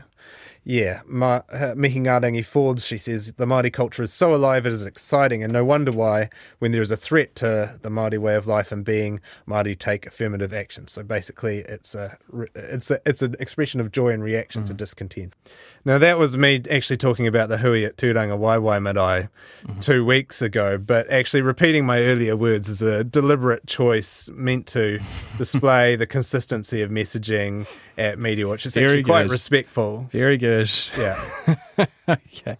yeah, 0.68 1.00
Ma, 1.06 1.40
uh, 1.50 1.72
Mihi 1.74 1.98
Ngarangi 1.98 2.44
Forbes, 2.44 2.84
she 2.84 2.98
says, 2.98 3.32
the 3.32 3.46
Māori 3.46 3.72
culture 3.72 4.02
is 4.02 4.12
so 4.12 4.34
alive 4.34 4.66
it 4.66 4.72
is 4.74 4.84
exciting, 4.84 5.42
and 5.42 5.50
no 5.50 5.64
wonder 5.64 5.90
why, 5.90 6.28
when 6.58 6.72
there 6.72 6.82
is 6.82 6.90
a 6.90 6.96
threat 6.96 7.34
to 7.36 7.78
the 7.80 7.88
Māori 7.88 8.18
way 8.18 8.34
of 8.34 8.46
life 8.46 8.70
and 8.70 8.84
being, 8.84 9.22
Māori 9.48 9.78
take 9.78 10.04
affirmative 10.04 10.52
action. 10.52 10.86
So 10.86 11.02
basically, 11.02 11.60
it's 11.60 11.94
a 11.94 12.18
re- 12.28 12.48
it's 12.54 12.90
a, 12.90 13.00
it's 13.06 13.22
an 13.22 13.34
expression 13.40 13.80
of 13.80 13.92
joy 13.92 14.10
and 14.10 14.22
reaction 14.22 14.66
to 14.66 14.74
discontent. 14.74 15.32
Now, 15.86 15.96
that 15.96 16.18
was 16.18 16.36
me 16.36 16.62
actually 16.70 16.98
talking 16.98 17.26
about 17.26 17.48
the 17.48 17.56
hui 17.56 17.86
at 17.86 17.96
Turangawaewae 17.96 18.82
Marae 18.82 19.30
two 19.80 20.04
weeks 20.04 20.42
ago, 20.42 20.76
but 20.76 21.08
actually 21.10 21.40
repeating 21.40 21.86
my 21.86 22.00
earlier 22.00 22.36
words 22.36 22.68
is 22.68 22.82
a 22.82 23.04
deliberate 23.04 23.66
choice 23.66 24.28
meant 24.34 24.66
to 24.66 25.00
display 25.38 25.96
the 25.96 26.06
consistency 26.06 26.82
of 26.82 26.90
messaging 26.90 27.66
at 27.96 28.18
Media 28.18 28.46
Watch. 28.46 28.66
It's 28.66 28.74
Very 28.74 28.86
actually 28.88 29.04
quite 29.04 29.22
good. 29.22 29.30
respectful. 29.30 30.08
Very 30.12 30.36
good. 30.36 30.57
Yeah. 30.96 31.22
okay. 32.08 32.56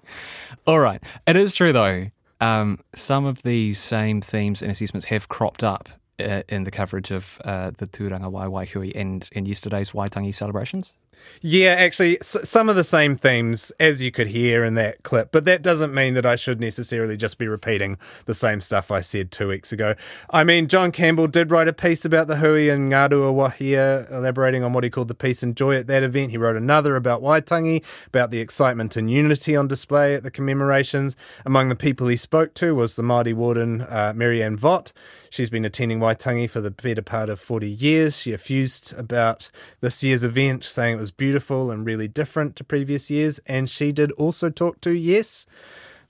All 0.67 0.79
right. 0.79 1.03
It 1.27 1.37
is 1.37 1.55
true, 1.55 1.73
though. 1.73 2.11
Um, 2.41 2.81
some 2.95 3.25
of 3.27 3.43
these 3.43 3.79
same 3.79 4.21
themes 4.21 4.63
and 4.63 4.71
assessments 4.71 5.07
have 5.07 5.29
cropped 5.29 5.65
up 5.65 5.89
uh, 6.21 6.43
in 6.49 6.65
the 6.65 6.71
coverage 6.71 7.11
of 7.11 7.41
uh, 7.45 7.71
the 7.77 7.87
Turangawaewae 7.87 8.93
and, 8.95 9.29
and 9.35 9.49
yesterday's 9.49 9.93
Waitangi 9.93 10.35
celebrations. 10.35 10.93
Yeah, 11.41 11.75
actually, 11.79 12.19
some 12.23 12.69
of 12.69 12.77
the 12.77 12.85
same 12.85 13.15
themes 13.15 13.71
as 13.79 14.03
you 14.03 14.11
could 14.11 14.29
hear 14.29 14.65
in 14.65 14.75
that 14.75 15.03
clip, 15.05 15.31
but 15.31 15.45
that 15.45 15.63
doesn't 15.63 15.95
mean 15.95 16.15
that 16.15 16.27
I 16.27 16.35
should 16.35 16.61
necessarily 16.61 17.17
just 17.17 17.39
be 17.39 17.47
repeating 17.47 17.97
the 18.25 18.35
same 18.35 18.61
stuff 18.61 18.91
I 18.91 19.01
said 19.01 19.31
two 19.31 19.49
weeks 19.49 19.71
ago. 19.71 19.95
I 20.31 20.43
mean, 20.43 20.67
John 20.67 20.91
Campbell 20.91 21.29
did 21.29 21.51
write 21.51 21.69
a 21.69 21.73
piece 21.73 22.05
about 22.05 22.27
the 22.27 22.37
hui 22.37 22.69
and 22.69 22.91
Ngaruawahia, 22.91 24.11
elaborating 24.11 24.65
on 24.65 24.73
what 24.73 24.83
he 24.85 24.91
called 24.91 25.09
the 25.09 25.15
peace 25.15 25.43
and 25.43 25.57
joy 25.57 25.77
at 25.77 25.87
that 25.87 26.03
event. 26.03 26.33
He 26.33 26.39
wrote 26.39 26.57
another 26.57 26.97
about 26.97 27.23
Waitangi, 27.23 27.85
about 28.09 28.31
the 28.31 28.41
excitement 28.41 28.97
and 28.97 29.11
unity 29.11 29.55
on 29.55 29.69
display 29.69 30.15
at 30.15 30.25
the 30.25 30.31
commemorations. 30.31 31.15
Among 31.47 31.69
the 31.69 31.77
people 31.77 32.09
he 32.09 32.17
spoke 32.17 32.55
to 32.55 32.75
was 32.75 32.97
the 32.97 33.03
Māori 33.03 33.35
warden, 33.35 33.83
uh, 33.83 34.13
Marianne 34.15 34.59
Vott. 34.59 34.93
She's 35.31 35.51
been 35.51 35.65
attending 35.65 36.01
Waitangi 36.01 36.49
for 36.49 36.61
the 36.61 36.71
better 36.71 37.03
part 37.03 37.29
of 37.29 37.39
40 37.39 37.69
years. 37.69 38.19
She 38.19 38.33
effused 38.33 38.93
about 38.99 39.51
this 39.81 40.03
year's 40.03 40.25
event, 40.25 40.65
saying 40.65 40.97
it 40.97 41.01
was 41.01 41.08
beautiful 41.11 41.71
and 41.71 41.85
really 41.87 42.09
different 42.09 42.57
to 42.57 42.65
previous 42.65 43.11
years. 43.11 43.39
And 43.47 43.69
she 43.69 43.93
did 43.93 44.13
also 44.13 44.51
talk 44.51 44.81
to, 44.83 44.93
yes, 44.93 45.47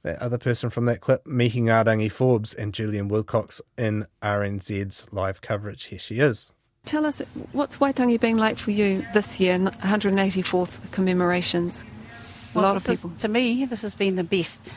that 0.02 0.20
other 0.22 0.38
person 0.38 0.70
from 0.70 0.86
that 0.86 1.00
clip, 1.00 1.26
Mihi 1.26 1.60
Ngarangi 1.60 2.10
Forbes 2.10 2.54
and 2.54 2.72
Julian 2.72 3.08
Wilcox 3.08 3.60
in 3.76 4.06
RNZ's 4.22 5.06
live 5.10 5.40
coverage. 5.40 5.84
Here 5.84 5.98
she 5.98 6.20
is. 6.20 6.52
Tell 6.84 7.04
us, 7.04 7.18
what's 7.52 7.78
Waitangi 7.78 8.20
been 8.20 8.38
like 8.38 8.56
for 8.56 8.70
you 8.70 9.02
this 9.12 9.40
year, 9.40 9.58
184th 9.58 10.92
commemorations? 10.92 12.52
A 12.54 12.60
lot 12.60 12.76
of 12.76 12.84
this 12.84 12.94
is- 12.94 13.02
people. 13.02 13.18
to 13.20 13.28
me, 13.28 13.64
this 13.66 13.82
has 13.82 13.94
been 13.94 14.16
the 14.16 14.24
best. 14.24 14.74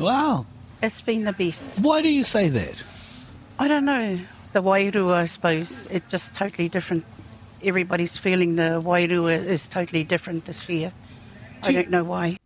Wow. 0.00 0.44
It's 0.82 1.00
been 1.00 1.24
the 1.24 1.32
best. 1.32 1.80
Why 1.80 2.02
do 2.02 2.12
you 2.12 2.24
say 2.24 2.48
that? 2.48 2.82
I 3.58 3.68
don't 3.68 3.84
know. 3.84 4.16
The 4.52 4.62
Wairua, 4.62 5.12
I 5.14 5.24
suppose, 5.26 5.86
it's 5.90 6.10
just 6.10 6.34
totally 6.34 6.68
different. 6.68 7.04
Everybody's 7.64 8.16
feeling 8.16 8.56
the 8.56 8.82
Wairua 8.84 9.44
is 9.44 9.66
totally 9.66 10.04
different 10.04 10.44
this 10.44 10.68
year. 10.68 10.90
I 11.64 11.72
don't 11.72 11.90
know 11.90 12.04
why. 12.04 12.36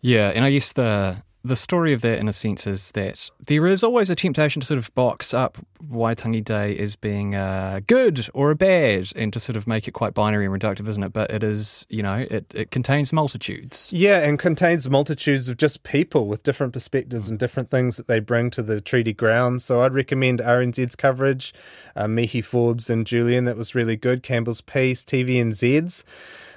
Yeah, 0.00 0.28
and 0.34 0.44
I 0.44 0.50
guess 0.50 0.72
the 0.72 1.22
the 1.44 1.56
story 1.56 1.92
of 1.92 2.00
that, 2.00 2.18
in 2.18 2.28
a 2.28 2.32
sense, 2.32 2.66
is 2.66 2.92
that 2.92 3.30
there 3.44 3.66
is 3.66 3.84
always 3.84 4.10
a 4.10 4.16
temptation 4.16 4.60
to 4.60 4.66
sort 4.66 4.78
of 4.78 4.94
box 4.94 5.32
up 5.32 5.58
Waitangi 5.82 6.44
Day 6.44 6.72
is 6.72 6.96
being 6.96 7.34
a 7.34 7.82
good 7.86 8.28
or 8.34 8.50
a 8.50 8.56
bad, 8.56 9.12
and 9.14 9.32
to 9.32 9.40
sort 9.40 9.56
of 9.56 9.66
make 9.66 9.86
it 9.86 9.92
quite 9.92 10.14
binary 10.14 10.46
and 10.46 10.54
reductive, 10.54 10.88
isn't 10.88 11.02
it? 11.02 11.12
But 11.12 11.30
it 11.30 11.42
is, 11.42 11.86
you 11.88 12.02
know, 12.02 12.26
it, 12.30 12.52
it 12.54 12.70
contains 12.70 13.12
multitudes. 13.12 13.90
Yeah, 13.92 14.18
and 14.18 14.38
contains 14.38 14.88
multitudes 14.88 15.48
of 15.48 15.56
just 15.56 15.82
people 15.82 16.26
with 16.26 16.42
different 16.42 16.72
perspectives 16.72 17.30
and 17.30 17.38
different 17.38 17.70
things 17.70 17.96
that 17.96 18.08
they 18.08 18.20
bring 18.20 18.50
to 18.50 18.62
the 18.62 18.80
treaty 18.80 19.12
grounds. 19.12 19.64
So 19.64 19.82
I'd 19.82 19.94
recommend 19.94 20.40
RNZ's 20.40 20.96
coverage, 20.96 21.52
uh, 21.94 22.08
Mihi 22.08 22.40
Forbes 22.40 22.90
and 22.90 23.06
Julian, 23.06 23.44
that 23.44 23.56
was 23.56 23.74
really 23.74 23.96
good. 23.96 24.22
Campbell's 24.22 24.60
Piece, 24.60 25.04
TVNZ's 25.04 26.04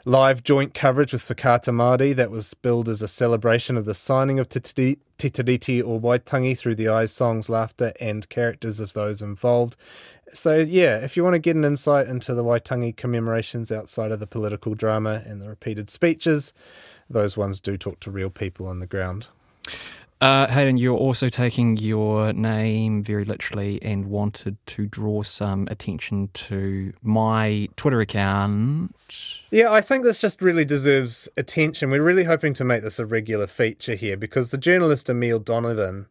live 0.05 0.43
joint 0.43 0.73
coverage 0.73 1.13
with 1.13 1.27
Whakaata 1.27 1.73
Māori 1.73 2.15
that 2.15 2.31
was 2.31 2.53
billed 2.53 2.89
as 2.89 3.01
a 3.01 3.07
celebration 3.07 3.77
of 3.77 3.85
the 3.85 3.93
signing 3.93 4.39
of 4.39 4.49
Te 4.49 4.97
Tiriti 5.27 5.83
o 5.83 5.99
Waitangi 5.99 6.57
through 6.57 6.75
the 6.75 6.87
eyes, 6.87 7.11
songs, 7.11 7.49
laughter, 7.49 7.91
and 7.99 8.29
characters 8.29 8.79
of 8.79 8.93
those 8.93 9.21
involved. 9.21 9.75
So, 10.31 10.55
yeah, 10.55 10.97
if 10.99 11.17
you 11.17 11.23
want 11.23 11.33
to 11.33 11.39
get 11.39 11.55
an 11.55 11.65
insight 11.65 12.07
into 12.07 12.33
the 12.33 12.43
Waitangi 12.43 12.95
commemorations 12.95 13.71
outside 13.71 14.11
of 14.11 14.19
the 14.19 14.27
political 14.27 14.75
drama 14.75 15.23
and 15.25 15.41
the 15.41 15.49
repeated 15.49 15.89
speeches, 15.89 16.53
those 17.09 17.35
ones 17.35 17.59
do 17.59 17.77
talk 17.77 17.99
to 18.01 18.11
real 18.11 18.29
people 18.29 18.67
on 18.67 18.79
the 18.79 18.85
ground. 18.85 19.27
Uh, 20.21 20.47
Hayden, 20.47 20.75
you're 20.75 20.97
also 20.97 21.29
taking 21.29 21.77
your 21.77 22.33
name 22.33 23.01
very 23.01 23.23
literally 23.23 23.81
and 23.81 24.07
wanted 24.07 24.57
to 24.65 24.85
draw 24.85 25.23
some 25.23 25.65
attention 25.71 26.29
to 26.33 26.91
my 27.01 27.69
Twitter 27.77 28.01
account. 28.01 28.93
Yeah, 29.49 29.71
I 29.71 29.79
think 29.79 30.03
this 30.03 30.19
just 30.19 30.41
really 30.41 30.65
deserves 30.65 31.29
attention. 31.37 31.89
We're 31.89 32.03
really 32.03 32.25
hoping 32.25 32.53
to 32.55 32.65
make 32.65 32.83
this 32.83 32.99
a 32.99 33.05
regular 33.05 33.47
feature 33.47 33.95
here 33.95 34.17
because 34.17 34.51
the 34.51 34.57
journalist 34.57 35.09
Emile 35.09 35.39
Donovan 35.39 36.07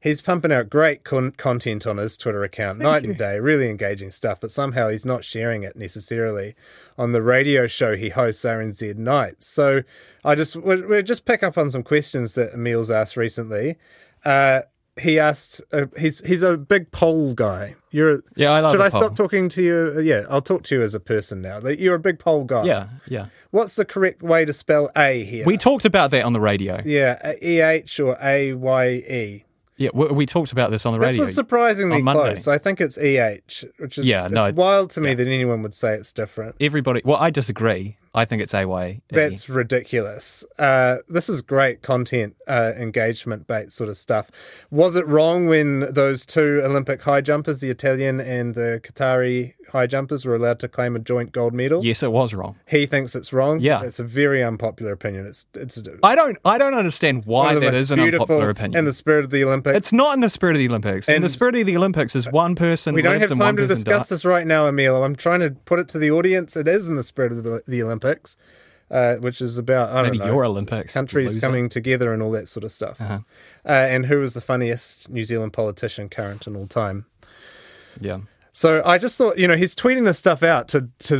he's 0.00 0.22
pumping 0.22 0.50
out 0.52 0.70
great 0.70 1.04
con- 1.04 1.32
content 1.32 1.86
on 1.86 1.98
his 1.98 2.16
Twitter 2.16 2.42
account, 2.42 2.78
Thank 2.78 2.82
night 2.90 3.04
you. 3.04 3.10
and 3.10 3.18
day, 3.18 3.38
really 3.38 3.68
engaging 3.70 4.10
stuff. 4.10 4.40
But 4.40 4.50
somehow 4.50 4.88
he's 4.88 5.04
not 5.04 5.24
sharing 5.24 5.62
it 5.62 5.76
necessarily 5.76 6.54
on 6.98 7.12
the 7.12 7.22
radio 7.22 7.66
show 7.66 7.96
he 7.96 8.08
hosts 8.10 8.44
RNZ 8.44 8.96
Nights. 8.96 9.46
So 9.46 9.82
I 10.24 10.34
just 10.34 10.56
we'll, 10.56 10.86
we'll 10.88 11.02
just 11.02 11.24
pick 11.24 11.42
up 11.42 11.56
on 11.58 11.70
some 11.70 11.82
questions 11.82 12.34
that 12.34 12.54
Emile's 12.54 12.90
asked 12.90 13.16
recently. 13.16 13.76
Uh, 14.24 14.62
he 15.00 15.18
asked, 15.18 15.62
uh, 15.72 15.86
he's 15.98 16.20
he's 16.26 16.42
a 16.42 16.58
big 16.58 16.90
poll 16.90 17.32
guy. 17.32 17.74
You're 17.90 18.22
Yeah, 18.36 18.50
I 18.50 18.60
love 18.60 18.72
Should 18.72 18.80
a 18.80 18.84
I 18.84 18.90
poll. 18.90 19.00
stop 19.02 19.16
talking 19.16 19.48
to 19.50 19.62
you? 19.62 19.92
Uh, 19.96 20.00
Yeah, 20.00 20.24
I'll 20.28 20.42
talk 20.42 20.62
to 20.64 20.74
you 20.74 20.82
as 20.82 20.94
a 20.94 21.00
person 21.00 21.40
now. 21.40 21.60
You're 21.60 21.94
a 21.94 21.98
big 22.00 22.18
poll 22.18 22.44
guy. 22.44 22.64
Yeah, 22.64 22.88
yeah. 23.08 23.26
What's 23.50 23.76
the 23.76 23.84
correct 23.86 24.22
way 24.22 24.44
to 24.44 24.52
spell 24.52 24.90
A 24.96 25.24
here? 25.24 25.46
We 25.46 25.56
talked 25.56 25.84
about 25.86 26.10
that 26.10 26.24
on 26.24 26.32
the 26.34 26.40
radio. 26.40 26.82
yeah, 26.84 27.32
E 27.42 27.60
H 27.60 27.98
or 28.00 28.18
A 28.22 28.52
Y 28.52 28.86
E. 28.88 29.44
Yeah, 29.80 29.88
we, 29.94 30.26
talked 30.26 30.52
about 30.52 30.70
this 30.70 30.84
on 30.84 30.92
the 30.92 30.98
This 30.98 31.06
radio. 31.06 31.22
This 31.22 31.28
was 31.30 31.34
surprisingly 31.36 32.02
close. 32.02 32.46
I 32.46 32.58
think 32.58 32.82
it's 32.82 32.98
EH, 32.98 33.64
which 33.78 33.96
is 33.96 34.04
Yeah, 34.04 34.24
it's 34.24 34.32
no, 34.32 34.52
wild 34.52 34.90
to 34.90 35.00
me 35.00 35.14
that 35.14 35.26
anyone 35.26 35.62
would 35.62 35.72
say 35.72 35.94
it's 35.94 36.12
different. 36.12 36.56
Everybody, 36.60 37.00
well, 37.02 37.16
I 37.16 37.30
disagree. 37.30 37.96
I 38.12 38.24
think 38.24 38.42
it's 38.42 38.54
AY. 38.54 39.02
That's 39.08 39.48
ridiculous. 39.48 40.44
Uh, 40.58 40.98
this 41.08 41.28
is 41.28 41.42
great 41.42 41.82
content, 41.82 42.34
uh, 42.48 42.72
engagement 42.76 43.46
bait 43.46 43.70
sort 43.70 43.88
of 43.88 43.96
stuff. 43.96 44.30
Was 44.70 44.96
it 44.96 45.06
wrong 45.06 45.46
when 45.46 45.92
those 45.92 46.26
two 46.26 46.60
Olympic 46.64 47.02
high 47.02 47.20
jumpers, 47.20 47.60
the 47.60 47.70
Italian 47.70 48.20
and 48.20 48.54
the 48.56 48.80
Qatari 48.82 49.54
high 49.70 49.86
jumpers, 49.86 50.24
were 50.24 50.34
allowed 50.34 50.58
to 50.60 50.68
claim 50.68 50.96
a 50.96 50.98
joint 50.98 51.30
gold 51.30 51.54
medal? 51.54 51.84
Yes, 51.84 52.02
it 52.02 52.10
was 52.10 52.34
wrong. 52.34 52.56
He 52.66 52.84
thinks 52.86 53.14
it's 53.14 53.32
wrong. 53.32 53.60
Yeah. 53.60 53.82
it's 53.84 54.00
a 54.00 54.04
very 54.04 54.42
unpopular 54.42 54.92
opinion. 54.92 55.26
It's 55.26 55.46
it's 55.54 55.80
I 56.02 56.16
don't. 56.16 56.36
I 56.44 56.58
don't 56.58 56.74
understand 56.74 57.26
why 57.26 57.54
that 57.54 57.74
is 57.74 57.92
an 57.92 58.00
unpopular 58.00 58.50
opinion. 58.50 58.78
in 58.78 58.84
the 58.86 58.92
spirit 58.92 59.24
of 59.24 59.30
the 59.30 59.44
Olympics. 59.44 59.76
It's 59.76 59.92
not 59.92 60.14
in 60.14 60.20
the 60.20 60.28
spirit 60.28 60.56
of 60.56 60.58
the 60.58 60.68
Olympics. 60.68 61.08
in 61.08 61.22
the 61.22 61.28
spirit 61.28 61.54
of 61.54 61.64
the 61.64 61.76
Olympics 61.76 62.16
is 62.16 62.30
one 62.30 62.56
person. 62.56 62.94
We 62.94 63.02
don't 63.02 63.20
have 63.20 63.38
time 63.38 63.56
to 63.56 63.68
discuss 63.68 64.00
dies. 64.00 64.08
this 64.08 64.24
right 64.24 64.46
now, 64.46 64.66
Emile. 64.66 65.04
I'm 65.04 65.14
trying 65.14 65.40
to 65.40 65.50
put 65.50 65.78
it 65.78 65.86
to 65.88 65.98
the 65.98 66.10
audience. 66.10 66.56
It 66.56 66.66
is 66.66 66.88
in 66.88 66.96
the 66.96 67.04
spirit 67.04 67.30
of 67.30 67.44
the, 67.44 67.62
the 67.66 67.82
Olympics, 67.82 67.99
uh, 68.90 69.16
which 69.16 69.40
is 69.40 69.58
about 69.58 69.90
I 69.90 70.02
don't 70.02 70.18
know 70.18 70.26
your 70.26 70.44
Olympics, 70.44 70.92
countries 70.92 71.34
loser. 71.34 71.40
coming 71.40 71.68
together 71.68 72.12
and 72.12 72.22
all 72.22 72.32
that 72.32 72.48
sort 72.48 72.64
of 72.64 72.72
stuff. 72.72 73.00
Uh-huh. 73.00 73.20
Uh, 73.64 73.72
and 73.72 74.06
who 74.06 74.20
was 74.20 74.34
the 74.34 74.40
funniest 74.40 75.10
New 75.10 75.24
Zealand 75.24 75.52
politician 75.52 76.08
current 76.08 76.46
in 76.46 76.56
all 76.56 76.66
time? 76.66 77.06
Yeah. 78.00 78.20
So 78.52 78.82
I 78.84 78.98
just 78.98 79.16
thought, 79.16 79.38
you 79.38 79.46
know, 79.46 79.56
he's 79.56 79.76
tweeting 79.76 80.04
this 80.04 80.18
stuff 80.18 80.42
out 80.42 80.66
to 80.68 80.88
to 81.00 81.18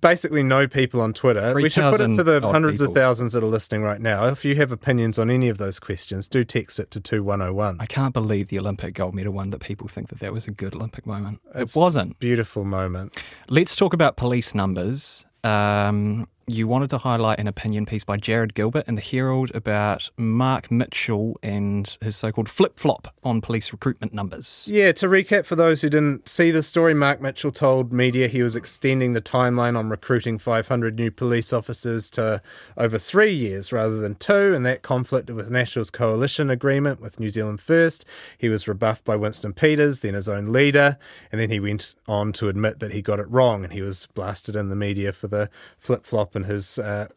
basically 0.00 0.42
know 0.42 0.66
people 0.66 1.00
on 1.02 1.12
Twitter. 1.12 1.52
We 1.54 1.68
should 1.68 1.90
put 1.90 2.00
it 2.00 2.14
to 2.14 2.24
the 2.24 2.40
hundreds 2.40 2.80
of 2.80 2.94
thousands 2.94 3.34
that 3.34 3.42
are 3.44 3.48
listening 3.48 3.82
right 3.82 4.00
now. 4.00 4.28
If 4.28 4.44
you 4.44 4.54
have 4.56 4.72
opinions 4.72 5.18
on 5.18 5.30
any 5.30 5.50
of 5.50 5.58
those 5.58 5.78
questions, 5.78 6.26
do 6.26 6.42
text 6.42 6.80
it 6.80 6.90
to 6.92 7.00
two 7.00 7.22
one 7.22 7.40
zero 7.40 7.52
one. 7.52 7.76
I 7.80 7.86
can't 7.86 8.14
believe 8.14 8.48
the 8.48 8.58
Olympic 8.58 8.94
gold 8.94 9.14
medal 9.14 9.34
one 9.34 9.50
that 9.50 9.60
people 9.60 9.88
think 9.88 10.08
that 10.08 10.20
that 10.20 10.32
was 10.32 10.48
a 10.48 10.50
good 10.50 10.74
Olympic 10.74 11.04
moment. 11.06 11.40
It's 11.54 11.76
it 11.76 11.78
wasn't. 11.78 12.18
Beautiful 12.18 12.64
moment. 12.64 13.14
Let's 13.50 13.76
talk 13.76 13.92
about 13.92 14.16
police 14.16 14.54
numbers. 14.54 15.26
Um, 15.44 16.26
you 16.46 16.68
wanted 16.68 16.90
to 16.90 16.98
highlight 16.98 17.38
an 17.38 17.46
opinion 17.46 17.86
piece 17.86 18.04
by 18.04 18.16
Jarrod 18.16 18.54
Gilbert 18.54 18.86
in 18.86 18.96
the 18.96 19.00
Herald 19.00 19.50
about 19.54 20.10
Mark 20.16 20.70
Mitchell 20.70 21.38
and 21.42 21.96
his 22.02 22.16
so-called 22.16 22.48
flip-flop 22.48 23.14
on 23.22 23.40
police 23.40 23.72
recruitment 23.72 24.12
numbers. 24.12 24.68
Yeah, 24.70 24.92
to 24.92 25.06
recap 25.06 25.46
for 25.46 25.56
those 25.56 25.80
who 25.80 25.88
didn't 25.88 26.28
see 26.28 26.50
the 26.50 26.62
story, 26.62 26.92
Mark 26.92 27.20
Mitchell 27.20 27.50
told 27.50 27.92
media 27.92 28.28
he 28.28 28.42
was 28.42 28.56
extending 28.56 29.14
the 29.14 29.22
timeline 29.22 29.78
on 29.78 29.88
recruiting 29.88 30.38
500 30.38 30.96
new 30.96 31.10
police 31.10 31.52
officers 31.52 32.10
to 32.10 32.42
over 32.76 32.98
three 32.98 33.32
years 33.32 33.72
rather 33.72 33.96
than 33.96 34.14
two, 34.14 34.54
and 34.54 34.66
that 34.66 34.82
conflicted 34.82 35.34
with 35.34 35.50
National's 35.50 35.90
coalition 35.90 36.50
agreement 36.50 37.00
with 37.00 37.18
New 37.18 37.30
Zealand 37.30 37.60
First. 37.60 38.04
He 38.36 38.48
was 38.50 38.68
rebuffed 38.68 39.04
by 39.04 39.16
Winston 39.16 39.54
Peters, 39.54 40.00
then 40.00 40.14
his 40.14 40.28
own 40.28 40.52
leader, 40.52 40.98
and 41.32 41.40
then 41.40 41.50
he 41.50 41.60
went 41.60 41.94
on 42.06 42.32
to 42.34 42.48
admit 42.48 42.80
that 42.80 42.92
he 42.92 43.00
got 43.00 43.18
it 43.18 43.30
wrong, 43.30 43.64
and 43.64 43.72
he 43.72 43.80
was 43.80 44.06
blasted 44.14 44.56
in 44.56 44.68
the 44.68 44.76
media 44.76 45.12
for 45.12 45.28
the 45.28 45.48
flip 45.78 46.04
flop 46.04 46.33
and 46.34 46.46
his 46.46 46.78
uh, 46.78 47.08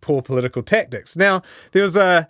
poor 0.00 0.22
political 0.22 0.62
tactics. 0.62 1.16
Now, 1.16 1.42
there 1.72 1.82
was 1.82 1.96
a 1.96 2.28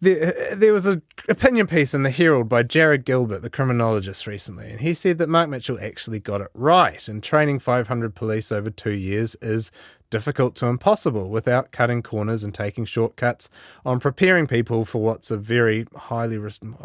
there, 0.00 0.54
there 0.54 0.72
was 0.74 0.84
an 0.84 1.00
opinion 1.28 1.66
piece 1.66 1.94
in 1.94 2.02
the 2.02 2.10
Herald 2.10 2.50
by 2.50 2.62
Jarrod 2.62 3.04
Gilbert, 3.04 3.40
the 3.40 3.48
criminologist, 3.48 4.26
recently, 4.26 4.70
and 4.70 4.80
he 4.80 4.92
said 4.92 5.16
that 5.18 5.28
Mark 5.28 5.48
Mitchell 5.48 5.78
actually 5.80 6.20
got 6.20 6.42
it 6.42 6.50
right, 6.52 7.08
and 7.08 7.22
training 7.22 7.60
500 7.60 8.14
police 8.14 8.52
over 8.52 8.68
two 8.68 8.92
years 8.92 9.36
is 9.36 9.70
difficult 10.10 10.54
to 10.56 10.66
impossible 10.66 11.30
without 11.30 11.72
cutting 11.72 12.02
corners 12.02 12.44
and 12.44 12.54
taking 12.54 12.84
shortcuts 12.84 13.48
on 13.84 13.98
preparing 13.98 14.46
people 14.46 14.84
for 14.84 15.02
what's 15.02 15.30
a 15.30 15.36
very 15.36 15.86
highly 15.96 16.38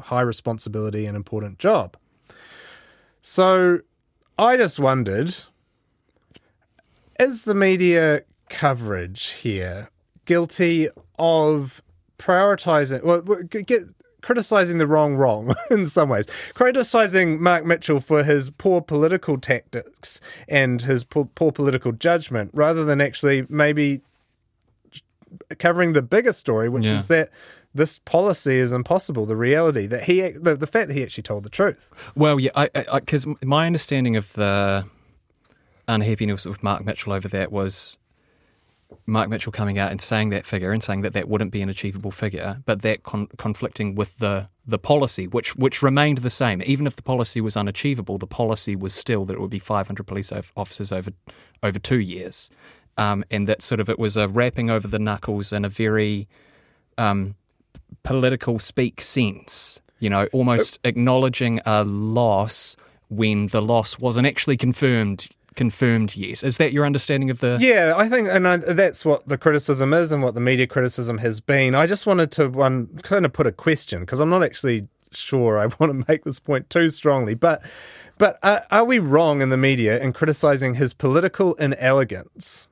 high 0.03 0.21
responsibility 0.21 1.05
and 1.05 1.15
important 1.15 1.59
job. 1.59 1.97
So 3.21 3.79
I 4.37 4.57
just 4.57 4.79
wondered 4.79 5.35
is 7.19 7.43
the 7.43 7.53
media 7.53 8.23
coverage 8.51 9.29
here 9.29 9.89
guilty 10.25 10.89
of 11.17 11.81
prioritizing 12.19 13.01
well 13.03 13.21
get 13.21 13.83
criticizing 14.21 14.77
the 14.77 14.85
wrong 14.85 15.15
wrong 15.15 15.53
in 15.71 15.87
some 15.87 16.09
ways 16.09 16.27
criticizing 16.53 17.41
mark 17.41 17.65
mitchell 17.65 17.99
for 17.99 18.23
his 18.23 18.49
poor 18.51 18.81
political 18.81 19.39
tactics 19.39 20.19
and 20.47 20.83
his 20.83 21.03
poor, 21.03 21.25
poor 21.33 21.51
political 21.51 21.91
judgment 21.91 22.51
rather 22.53 22.83
than 22.85 23.01
actually 23.01 23.45
maybe 23.49 24.01
covering 25.57 25.93
the 25.93 26.01
bigger 26.01 26.33
story 26.33 26.69
which 26.69 26.83
Yeah. 26.83 26.93
is 26.93 27.07
that 27.07 27.29
this 27.73 27.99
policy 27.99 28.55
is 28.57 28.73
impossible 28.73 29.25
the 29.25 29.35
reality 29.37 29.87
that 29.87 30.03
he 30.03 30.21
the, 30.31 30.55
the 30.55 30.67
fact 30.67 30.89
that 30.89 30.93
he 30.93 31.03
actually 31.03 31.23
told 31.23 31.43
the 31.43 31.49
truth 31.49 31.91
Well, 32.15 32.39
yeah, 32.39 32.51
I, 32.53 32.69
because 32.99 33.25
my 33.41 33.65
understanding 33.65 34.15
of 34.17 34.33
the 34.33 34.85
unhappiness 35.87 36.45
with 36.45 36.61
Mark 36.63 36.85
Mitchell 36.85 37.13
over 37.13 37.27
that 37.29 37.51
was 37.51 37.97
Mark 39.05 39.29
Mitchell 39.29 39.51
coming 39.51 39.77
out 39.77 39.91
and 39.91 39.99
saying 40.01 40.29
that 40.29 40.45
figure 40.45 40.71
and 40.71 40.81
saying 40.81 41.01
that 41.01 41.13
that 41.13 41.27
wouldn't 41.27 41.51
be 41.51 41.61
an 41.61 41.69
achievable 41.69 42.11
figure, 42.11 42.61
but 42.65 42.81
that 42.81 43.03
con- 43.03 43.27
conflicting 43.37 43.95
with 43.95 44.17
the 44.17 44.49
the 44.65 44.79
policy, 44.79 45.27
which 45.27 45.55
which 45.55 45.81
remained 45.81 46.19
the 46.19 46.29
same. 46.29 46.61
Even 46.65 46.87
if 46.87 46.95
the 46.95 47.01
policy 47.01 47.41
was 47.41 47.57
unachievable, 47.57 48.17
the 48.17 48.27
policy 48.27 48.75
was 48.75 48.93
still 48.93 49.25
that 49.25 49.33
it 49.33 49.41
would 49.41 49.49
be 49.49 49.59
500 49.59 50.05
police 50.05 50.31
of- 50.31 50.51
officers 50.55 50.91
over 50.91 51.11
over 51.63 51.79
two 51.79 51.99
years, 51.99 52.49
um, 52.97 53.23
and 53.31 53.47
that 53.47 53.61
sort 53.61 53.79
of 53.79 53.89
it 53.89 53.99
was 53.99 54.17
a 54.17 54.27
wrapping 54.27 54.69
over 54.69 54.87
the 54.87 54.99
knuckles 54.99 55.51
in 55.51 55.65
a 55.65 55.69
very 55.69 56.27
um, 56.97 57.35
political 58.03 58.59
speak 58.59 59.01
sense. 59.01 59.81
You 59.99 60.09
know, 60.09 60.27
almost 60.33 60.79
acknowledging 60.83 61.59
a 61.65 61.83
loss 61.83 62.75
when 63.09 63.47
the 63.47 63.61
loss 63.61 63.99
wasn't 63.99 64.25
actually 64.25 64.57
confirmed 64.57 65.27
confirmed 65.55 66.15
yet. 66.15 66.43
Is 66.43 66.57
that 66.57 66.73
your 66.73 66.85
understanding 66.85 67.29
of 67.29 67.39
the? 67.39 67.57
Yeah, 67.59 67.93
I 67.95 68.07
think, 68.09 68.29
and 68.29 68.47
I, 68.47 68.57
that's 68.57 69.03
what 69.05 69.27
the 69.27 69.37
criticism 69.37 69.93
is, 69.93 70.11
and 70.11 70.23
what 70.23 70.33
the 70.33 70.41
media 70.41 70.67
criticism 70.67 71.17
has 71.19 71.39
been. 71.39 71.75
I 71.75 71.87
just 71.87 72.05
wanted 72.05 72.31
to 72.33 72.49
one 72.49 72.87
kind 73.03 73.25
of 73.25 73.33
put 73.33 73.47
a 73.47 73.51
question 73.51 74.01
because 74.01 74.19
I'm 74.19 74.29
not 74.29 74.43
actually 74.43 74.87
sure 75.11 75.59
I 75.59 75.65
want 75.79 75.91
to 75.91 76.05
make 76.07 76.23
this 76.23 76.39
point 76.39 76.69
too 76.69 76.89
strongly, 76.89 77.33
but 77.33 77.61
but 78.17 78.37
uh, 78.43 78.59
are 78.71 78.85
we 78.85 78.99
wrong 78.99 79.41
in 79.41 79.49
the 79.49 79.57
media 79.57 79.99
in 79.99 80.13
criticizing 80.13 80.75
his 80.75 80.93
political 80.93 81.55
inelegance? 81.55 82.67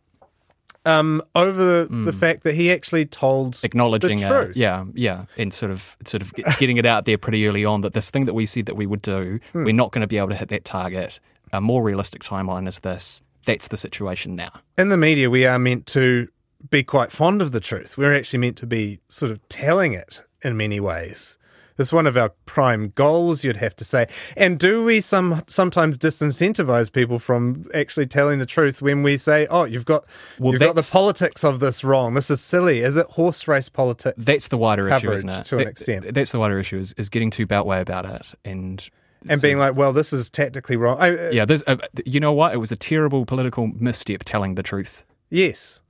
um, 0.85 1.21
over 1.35 1.85
the, 1.85 1.87
the 2.05 2.13
fact 2.13 2.43
that 2.43 2.55
he 2.55 2.71
actually 2.71 3.05
told 3.05 3.59
acknowledging 3.63 4.23
uh, 4.23 4.47
yeah 4.55 4.85
yeah 4.93 5.25
and 5.37 5.53
sort 5.53 5.71
of 5.71 5.97
sort 6.05 6.21
of 6.21 6.33
getting 6.57 6.77
it 6.77 6.85
out 6.85 7.03
there 7.05 7.17
pretty 7.17 7.45
early 7.47 7.65
on 7.65 7.81
that 7.81 7.93
this 7.93 8.09
thing 8.09 8.25
that 8.25 8.33
we 8.33 8.45
said 8.45 8.65
that 8.65 8.75
we 8.75 8.85
would 8.85 9.01
do 9.01 9.39
Hmm. 9.51 9.65
we're 9.65 9.73
not 9.73 9.91
going 9.91 10.01
to 10.01 10.07
be 10.07 10.17
able 10.17 10.29
to 10.29 10.35
hit 10.35 10.47
that 10.47 10.63
target 10.63 11.19
a 11.51 11.61
more 11.61 11.83
realistic 11.83 12.21
timeline 12.21 12.67
is 12.67 12.79
this 12.79 13.21
that's 13.45 13.67
the 13.69 13.77
situation 13.77 14.35
now 14.35 14.51
in 14.77 14.89
the 14.89 14.97
media, 14.97 15.29
we 15.29 15.45
are 15.45 15.57
meant 15.59 15.85
to 15.87 16.27
be 16.69 16.83
quite 16.83 17.11
fond 17.11 17.41
of 17.41 17.51
the 17.53 17.59
truth. 17.61 17.97
We're 17.97 18.13
actually 18.13 18.39
meant 18.39 18.57
to 18.57 18.67
be 18.67 18.99
sort 19.07 19.31
of 19.31 19.39
telling 19.49 19.93
it 19.93 20.23
in 20.43 20.57
many 20.57 20.79
ways. 20.79 21.37
It's 21.77 21.93
one 21.93 22.05
of 22.05 22.17
our 22.17 22.33
prime 22.45 22.89
goals, 22.93 23.45
you'd 23.45 23.55
have 23.55 23.73
to 23.77 23.85
say. 23.85 24.07
And 24.35 24.59
do 24.59 24.83
we 24.83 24.99
some 24.99 25.43
sometimes 25.47 25.97
disincentivize 25.97 26.91
people 26.91 27.17
from 27.19 27.65
actually 27.73 28.07
telling 28.07 28.39
the 28.39 28.45
truth 28.45 28.81
when 28.81 29.01
we 29.03 29.15
say, 29.15 29.47
"Oh, 29.49 29.63
you've 29.63 29.85
got 29.85 30.03
Well, 30.37 30.51
you've 30.51 30.61
got 30.61 30.75
the 30.75 30.87
politics 30.91 31.45
of 31.45 31.61
this 31.61 31.81
wrong. 31.85 32.15
This 32.15 32.29
is 32.29 32.41
silly." 32.41 32.79
Is 32.81 32.97
it 32.97 33.05
horse 33.11 33.47
race 33.47 33.69
politics? 33.69 34.17
that's 34.17 34.49
the 34.49 34.57
wider 34.57 34.89
issue 34.89 35.11
isn't 35.13 35.29
it 35.29 35.45
to 35.45 35.55
an 35.57 35.63
That- 35.63 35.69
extent. 35.69 36.13
that's 36.13 36.33
the 36.33 36.39
wider 36.39 36.59
issue 36.59 36.77
is, 36.79 36.93
is 36.97 37.07
getting 37.07 37.29
too 37.31 37.47
beltway 37.47 37.79
about 37.79 38.03
it 38.05 38.33
and 38.43 38.89
And 39.27 39.41
being 39.41 39.57
like, 39.57 39.75
"Well, 39.75 39.91
this 39.91 40.13
is 40.13 40.29
tactically 40.29 40.77
wrong." 40.77 40.97
I, 40.99 41.09
uh, 41.09 41.29
yeah 41.31 41.43
there's 41.43 41.63
a, 41.67 41.77
you 42.05 42.19
know 42.19 42.31
what 42.31 42.53
it 42.53 42.57
was 42.57 42.71
a 42.71 42.77
terrible 42.77 43.25
political 43.25 43.67
misstep 43.67 44.23
telling 44.23 44.55
the 44.55 44.63
truth 44.63 45.03
Yes. 45.29 45.81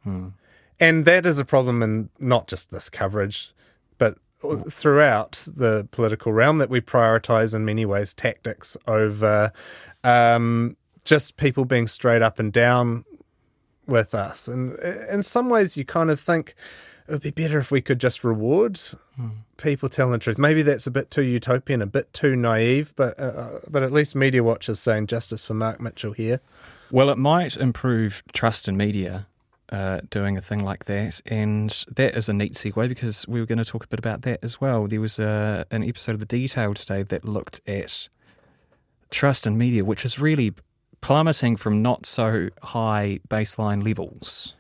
And 0.80 1.06
that 1.06 1.26
is 1.26 1.40
a 1.40 1.46
problem 1.46 1.84
in 1.84 2.10
not 2.20 2.48
just 2.48 2.72
this 2.72 2.90
coverage, 2.90 3.54
but 3.98 4.18
throughout 4.70 5.46
the 5.56 5.88
political 5.92 6.32
realm 6.32 6.58
that 6.60 6.70
we 6.70 6.80
prioritize 6.80 7.54
in 7.54 7.66
many 7.66 7.86
ways 7.86 8.14
tactics 8.14 8.78
over 8.88 9.52
um, 10.04 10.78
just 11.04 11.38
people 11.38 11.66
being 11.66 11.88
straight 11.88 12.22
up 12.22 12.40
and 12.40 12.54
down 12.54 13.04
with 13.86 14.14
us. 14.14 14.48
And 14.48 14.78
in 14.80 15.24
some 15.24 15.50
ways, 15.50 15.76
you 15.76 15.84
kind 15.84 16.10
of 16.10 16.20
think 16.20 16.56
it 17.10 17.14
would 17.14 17.22
be 17.22 17.32
better 17.32 17.60
if 17.60 17.72
we 17.72 17.82
could 17.82 18.00
just 18.00 18.24
reward 18.24 18.80
people 19.58 19.90
telling 19.90 20.12
the 20.12 20.20
truth. 20.20 20.38
Maybe 20.38 20.62
that's 20.62 20.88
a 20.88 20.92
bit 20.92 21.10
too 21.10 21.24
utopian, 21.24 21.82
a 21.82 21.88
bit 21.88 22.14
too 22.14 22.36
naive, 22.36 22.94
but 22.96 23.20
uh, 23.20 23.60
but 23.70 23.84
at 23.84 23.92
least 23.92 24.16
Media 24.16 24.44
Watch 24.44 24.70
is 24.70 24.80
saying 24.80 25.08
justice 25.08 25.42
for 25.42 25.56
Mark 25.56 25.82
Mitchell 25.82 26.14
here. 26.14 26.40
Well, 26.92 27.10
it 27.10 27.18
might 27.18 27.58
improve 27.58 28.24
trust 28.32 28.68
in 28.68 28.78
media 28.78 29.28
uh, 29.72 30.02
doing 30.10 30.38
a 30.38 30.42
thing 30.42 30.64
like 30.64 30.86
that. 30.86 31.22
And 31.26 31.70
that 31.96 32.16
is 32.16 32.30
a 32.30 32.34
neat 32.34 32.54
segue 32.54 32.88
because 32.90 33.28
we 33.28 33.40
were 33.40 33.46
going 33.46 33.60
to 33.60 33.66
talk 33.66 33.84
a 33.84 33.88
bit 33.88 34.00
about 34.00 34.24
that 34.24 34.40
as 34.42 34.60
well. 34.60 34.88
There 34.88 35.02
was 35.02 35.20
a, 35.20 35.66
an 35.72 35.84
episode 35.84 36.14
of 36.14 36.20
The 36.20 36.26
Detail 36.26 36.74
today 36.74 37.04
that 37.04 37.26
looked 37.26 37.62
at 37.68 38.10
trust 39.10 39.46
in 39.46 39.58
media, 39.58 39.86
which 39.86 40.06
is 40.06 40.20
really 40.20 40.54
plummeting 41.02 41.56
from 41.56 41.82
not 41.82 42.06
so 42.06 42.50
high 42.64 43.20
baseline 43.30 43.84
levels. 43.84 44.54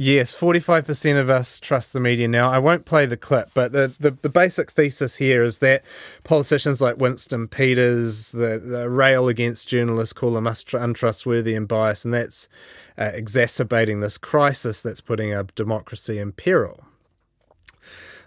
Yes, 0.00 0.32
45% 0.32 1.20
of 1.20 1.28
us 1.28 1.58
trust 1.58 1.92
the 1.92 1.98
media 1.98 2.28
now. 2.28 2.48
I 2.48 2.60
won't 2.60 2.84
play 2.84 3.04
the 3.04 3.16
clip, 3.16 3.50
but 3.52 3.72
the, 3.72 3.92
the, 3.98 4.12
the 4.12 4.28
basic 4.28 4.70
thesis 4.70 5.16
here 5.16 5.42
is 5.42 5.58
that 5.58 5.82
politicians 6.22 6.80
like 6.80 6.98
Winston 6.98 7.48
Peters, 7.48 8.30
the, 8.30 8.60
the 8.60 8.88
rail 8.88 9.26
against 9.26 9.66
journalists, 9.66 10.12
call 10.12 10.34
them 10.34 10.46
untrustworthy 10.46 11.52
and 11.56 11.66
biased, 11.66 12.04
and 12.04 12.14
that's 12.14 12.48
uh, 12.96 13.10
exacerbating 13.12 13.98
this 13.98 14.18
crisis 14.18 14.82
that's 14.82 15.00
putting 15.00 15.34
our 15.34 15.42
democracy 15.56 16.20
in 16.20 16.30
peril. 16.30 16.84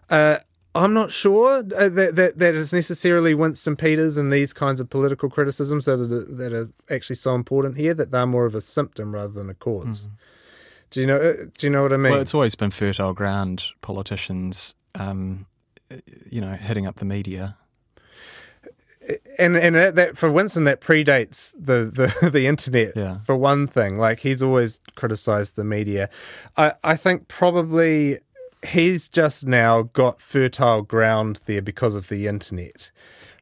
Uh, 0.09 0.39
I'm 0.75 0.93
not 0.93 1.13
sure 1.13 1.59
uh, 1.59 1.87
that, 1.87 2.15
that 2.17 2.37
that 2.37 2.53
is 2.53 2.73
necessarily 2.73 3.33
Winston 3.33 3.77
Peters 3.77 4.17
and 4.17 4.31
these 4.31 4.51
kinds 4.51 4.81
of 4.81 4.89
political 4.89 5.29
criticisms 5.29 5.85
that 5.85 6.01
are, 6.01 6.05
that 6.05 6.51
are 6.51 6.67
actually 6.93 7.15
so 7.15 7.33
important 7.33 7.77
here. 7.77 7.93
That 7.93 8.11
they're 8.11 8.25
more 8.25 8.45
of 8.45 8.55
a 8.55 8.61
symptom 8.61 9.15
rather 9.15 9.31
than 9.31 9.49
a 9.49 9.53
cause. 9.53 10.09
Do 10.91 11.01
you 11.01 11.07
know? 11.07 11.17
uh, 11.17 11.33
Do 11.57 11.67
you 11.67 11.69
know 11.69 11.83
what 11.83 11.93
I 11.93 11.97
mean? 11.97 12.11
Well, 12.11 12.21
it's 12.21 12.33
always 12.33 12.55
been 12.55 12.71
fertile 12.71 13.13
ground, 13.13 13.65
politicians, 13.81 14.75
um, 14.95 15.45
you 16.29 16.41
know, 16.41 16.53
hitting 16.55 16.85
up 16.85 16.97
the 16.97 17.05
media. 17.05 17.57
and 19.39 19.55
and 19.57 19.75
that, 19.75 19.95
that 19.95 20.17
for 20.17 20.31
Winston 20.31 20.63
that 20.65 20.79
predates 20.79 21.53
the 21.57 21.85
the, 22.21 22.29
the 22.33 22.45
internet 22.45 22.93
Yeah. 22.95 23.19
for 23.25 23.35
one 23.35 23.65
thing 23.67 23.97
like 23.97 24.19
he's 24.19 24.43
always 24.43 24.79
criticized 24.95 25.55
the 25.55 25.63
media 25.63 26.07
I 26.55 26.73
I 26.83 26.95
think 26.95 27.27
probably 27.27 28.19
he's 28.67 29.09
just 29.09 29.47
now 29.47 29.81
got 29.81 30.21
fertile 30.21 30.83
ground 30.83 31.39
there 31.45 31.63
because 31.63 31.95
of 31.95 32.09
the 32.09 32.27
internet 32.27 32.91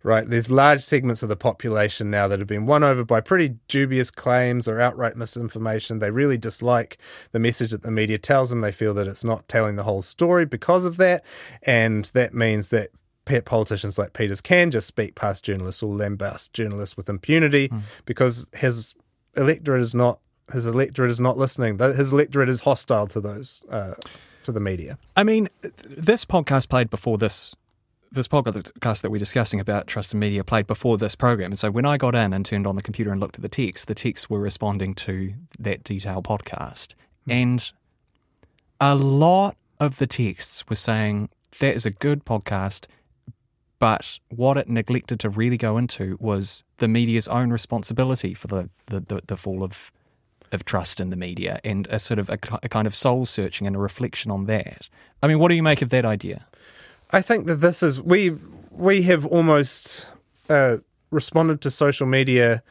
right 0.03 0.29
there's 0.29 0.49
large 0.49 0.81
segments 0.81 1.21
of 1.23 1.29
the 1.29 1.35
population 1.35 2.09
now 2.09 2.27
that 2.27 2.39
have 2.39 2.47
been 2.47 2.65
won 2.65 2.83
over 2.83 3.03
by 3.03 3.19
pretty 3.19 3.55
dubious 3.67 4.09
claims 4.11 4.67
or 4.67 4.79
outright 4.79 5.15
misinformation 5.15 5.99
they 5.99 6.11
really 6.11 6.37
dislike 6.37 6.97
the 7.31 7.39
message 7.39 7.71
that 7.71 7.81
the 7.83 7.91
media 7.91 8.17
tells 8.17 8.49
them 8.49 8.61
they 8.61 8.71
feel 8.71 8.93
that 8.93 9.07
it's 9.07 9.23
not 9.23 9.47
telling 9.47 9.75
the 9.75 9.83
whole 9.83 10.01
story 10.01 10.45
because 10.45 10.85
of 10.85 10.97
that 10.97 11.23
and 11.63 12.05
that 12.13 12.33
means 12.33 12.69
that 12.69 12.89
politicians 13.45 13.99
like 13.99 14.13
Peters 14.13 14.41
can 14.41 14.71
just 14.71 14.87
speak 14.87 15.13
past 15.13 15.43
journalists 15.43 15.83
or 15.83 15.93
lambast 15.93 16.51
journalists 16.53 16.97
with 16.97 17.07
impunity 17.09 17.71
because 18.05 18.47
his 18.53 18.95
electorate 19.37 19.81
is 19.81 19.93
not 19.93 20.19
his 20.51 20.65
electorate 20.65 21.11
is 21.11 21.19
not 21.19 21.37
listening. 21.37 21.77
His 21.77 22.11
electorate 22.11 22.49
is 22.49 22.61
hostile 22.61 23.07
to 23.07 23.21
those 23.21 23.61
uh, 23.69 23.93
to 24.43 24.51
the 24.51 24.59
media. 24.59 24.97
I 25.15 25.23
mean, 25.23 25.49
th- 25.61 25.73
this 25.77 26.25
podcast 26.25 26.69
played 26.69 26.89
before 26.89 27.17
this. 27.17 27.55
This 28.11 28.27
podcast 28.27 29.01
that 29.01 29.11
we're 29.11 29.19
discussing 29.19 29.59
about 29.59 29.85
trust 29.85 30.13
in 30.13 30.19
media 30.19 30.43
played 30.43 30.65
before 30.65 30.97
this 30.97 31.15
program, 31.15 31.51
and 31.51 31.59
so 31.59 31.69
when 31.69 31.85
I 31.85 31.97
got 31.97 32.15
in 32.15 32.33
and 32.33 32.43
turned 32.43 32.65
on 32.65 32.75
the 32.75 32.81
computer 32.81 33.11
and 33.11 33.19
looked 33.19 33.35
at 33.35 33.43
the 33.43 33.49
text, 33.49 33.87
the 33.87 33.93
texts 33.93 34.29
were 34.29 34.39
responding 34.39 34.95
to 34.95 35.33
that 35.59 35.83
detail 35.83 36.23
podcast, 36.23 36.95
hmm. 37.25 37.31
and 37.31 37.71
a 38.81 38.95
lot 38.95 39.57
of 39.79 39.97
the 39.97 40.07
texts 40.07 40.67
were 40.67 40.75
saying 40.75 41.29
that 41.59 41.75
is 41.75 41.85
a 41.85 41.91
good 41.91 42.25
podcast, 42.25 42.87
but 43.77 44.19
what 44.29 44.57
it 44.57 44.67
neglected 44.67 45.19
to 45.19 45.29
really 45.29 45.57
go 45.57 45.77
into 45.77 46.17
was 46.19 46.63
the 46.77 46.87
media's 46.87 47.27
own 47.27 47.51
responsibility 47.51 48.33
for 48.33 48.47
the 48.47 48.69
the, 48.87 49.01
the, 49.01 49.21
the 49.27 49.37
fall 49.37 49.63
of 49.63 49.91
of 50.51 50.65
trust 50.65 50.99
in 50.99 51.11
the 51.11 51.15
media 51.15 51.59
and 51.63 51.87
a 51.91 51.99
sort 51.99 52.19
of 52.19 52.29
a, 52.29 52.39
a 52.63 52.69
kind 52.69 52.87
of 52.87 52.95
soul 52.95 53.25
searching 53.25 53.67
and 53.67 53.75
a 53.75 53.79
reflection 53.79 54.31
on 54.31 54.45
that. 54.45 54.89
I 55.21 55.27
mean, 55.27 55.37
what 55.37 55.49
do 55.49 55.55
you 55.55 55.63
make 55.63 55.81
of 55.81 55.89
that 55.89 56.05
idea? 56.05 56.47
I 57.11 57.21
think 57.21 57.47
that 57.47 57.55
this 57.55 57.81
is 57.83 58.01
we 58.01 58.35
we 58.71 59.01
have 59.03 59.25
almost 59.25 60.07
uh, 60.49 60.77
responded 61.11 61.61
to 61.61 61.71
social 61.71 62.07
media 62.07 62.61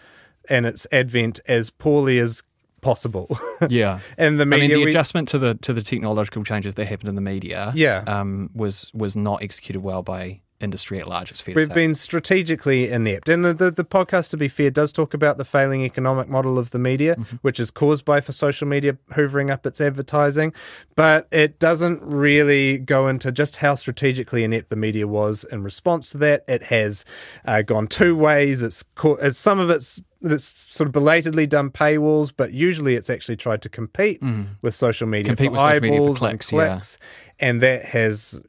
and 0.48 0.64
its 0.66 0.86
advent 0.92 1.40
as 1.46 1.70
poorly 1.70 2.18
as 2.18 2.42
possible. 2.80 3.28
Yeah, 3.68 3.98
and 4.16 4.38
the 4.38 4.46
media. 4.46 4.64
I 4.64 4.68
mean, 4.68 4.78
the 4.78 4.84
we- 4.84 4.90
adjustment 4.90 5.28
to 5.30 5.38
the 5.38 5.54
to 5.56 5.72
the 5.72 5.82
technological 5.82 6.44
changes 6.44 6.74
that 6.76 6.86
happened 6.86 7.08
in 7.08 7.14
the 7.16 7.20
media, 7.20 7.72
Yeah. 7.74 8.04
um, 8.06 8.50
was 8.54 8.90
was 8.94 9.16
not 9.16 9.42
executed 9.42 9.80
well 9.80 10.02
by 10.02 10.40
industry 10.60 10.98
at 10.98 11.06
large. 11.06 11.30
It's 11.30 11.40
fair 11.40 11.54
We've 11.54 11.68
say. 11.68 11.74
been 11.74 11.94
strategically 11.94 12.88
inept. 12.90 13.28
And 13.28 13.44
the, 13.44 13.54
the, 13.54 13.70
the 13.70 13.84
podcast, 13.84 14.30
to 14.30 14.36
be 14.36 14.48
fair, 14.48 14.70
does 14.70 14.90
talk 14.92 15.14
about 15.14 15.38
the 15.38 15.44
failing 15.44 15.82
economic 15.82 16.28
model 16.28 16.58
of 16.58 16.70
the 16.70 16.78
media, 16.78 17.14
Mm-hmm. 17.16 17.36
which 17.42 17.60
is 17.60 17.70
caused 17.70 18.04
by 18.04 18.20
for 18.20 18.32
social 18.32 18.66
media 18.66 18.96
hoovering 19.12 19.50
up 19.50 19.66
its 19.66 19.80
advertising. 19.80 20.52
But 20.96 21.28
it 21.30 21.58
doesn't 21.58 22.02
really 22.02 22.78
go 22.78 23.06
into 23.08 23.30
just 23.30 23.56
how 23.56 23.76
strategically 23.76 24.42
inept 24.44 24.68
the 24.68 24.76
media 24.76 25.06
was 25.06 25.44
in 25.44 25.62
response 25.62 26.10
to 26.10 26.18
that. 26.18 26.44
It 26.48 26.64
has 26.64 27.04
uh, 27.44 27.62
gone 27.62 27.86
two 27.86 28.16
ways. 28.16 28.62
It's, 28.62 28.82
co- 28.94 29.16
it's 29.16 29.38
some 29.38 29.58
of 29.60 29.70
it's 29.70 30.02
it's 30.20 30.66
sort 30.76 30.88
of 30.88 30.92
belatedly 30.92 31.46
done 31.46 31.70
paywalls, 31.70 32.32
but 32.36 32.52
usually 32.52 32.96
it's 32.96 33.08
actually 33.08 33.36
tried 33.36 33.62
to 33.62 33.68
compete 33.68 34.20
with 34.62 34.74
social 34.74 35.06
media 35.06 35.32
Mm. 35.32 35.36
Compete 35.36 35.46
for 35.46 35.52
with 35.52 35.60
social 35.60 35.80
media 35.80 35.90
for 35.90 35.94
eyeballs 35.96 36.18
clicks, 36.18 36.52
and 36.52 36.58
yeah. 36.58 37.48
and 37.48 37.62
that 37.62 37.84
has 37.84 38.42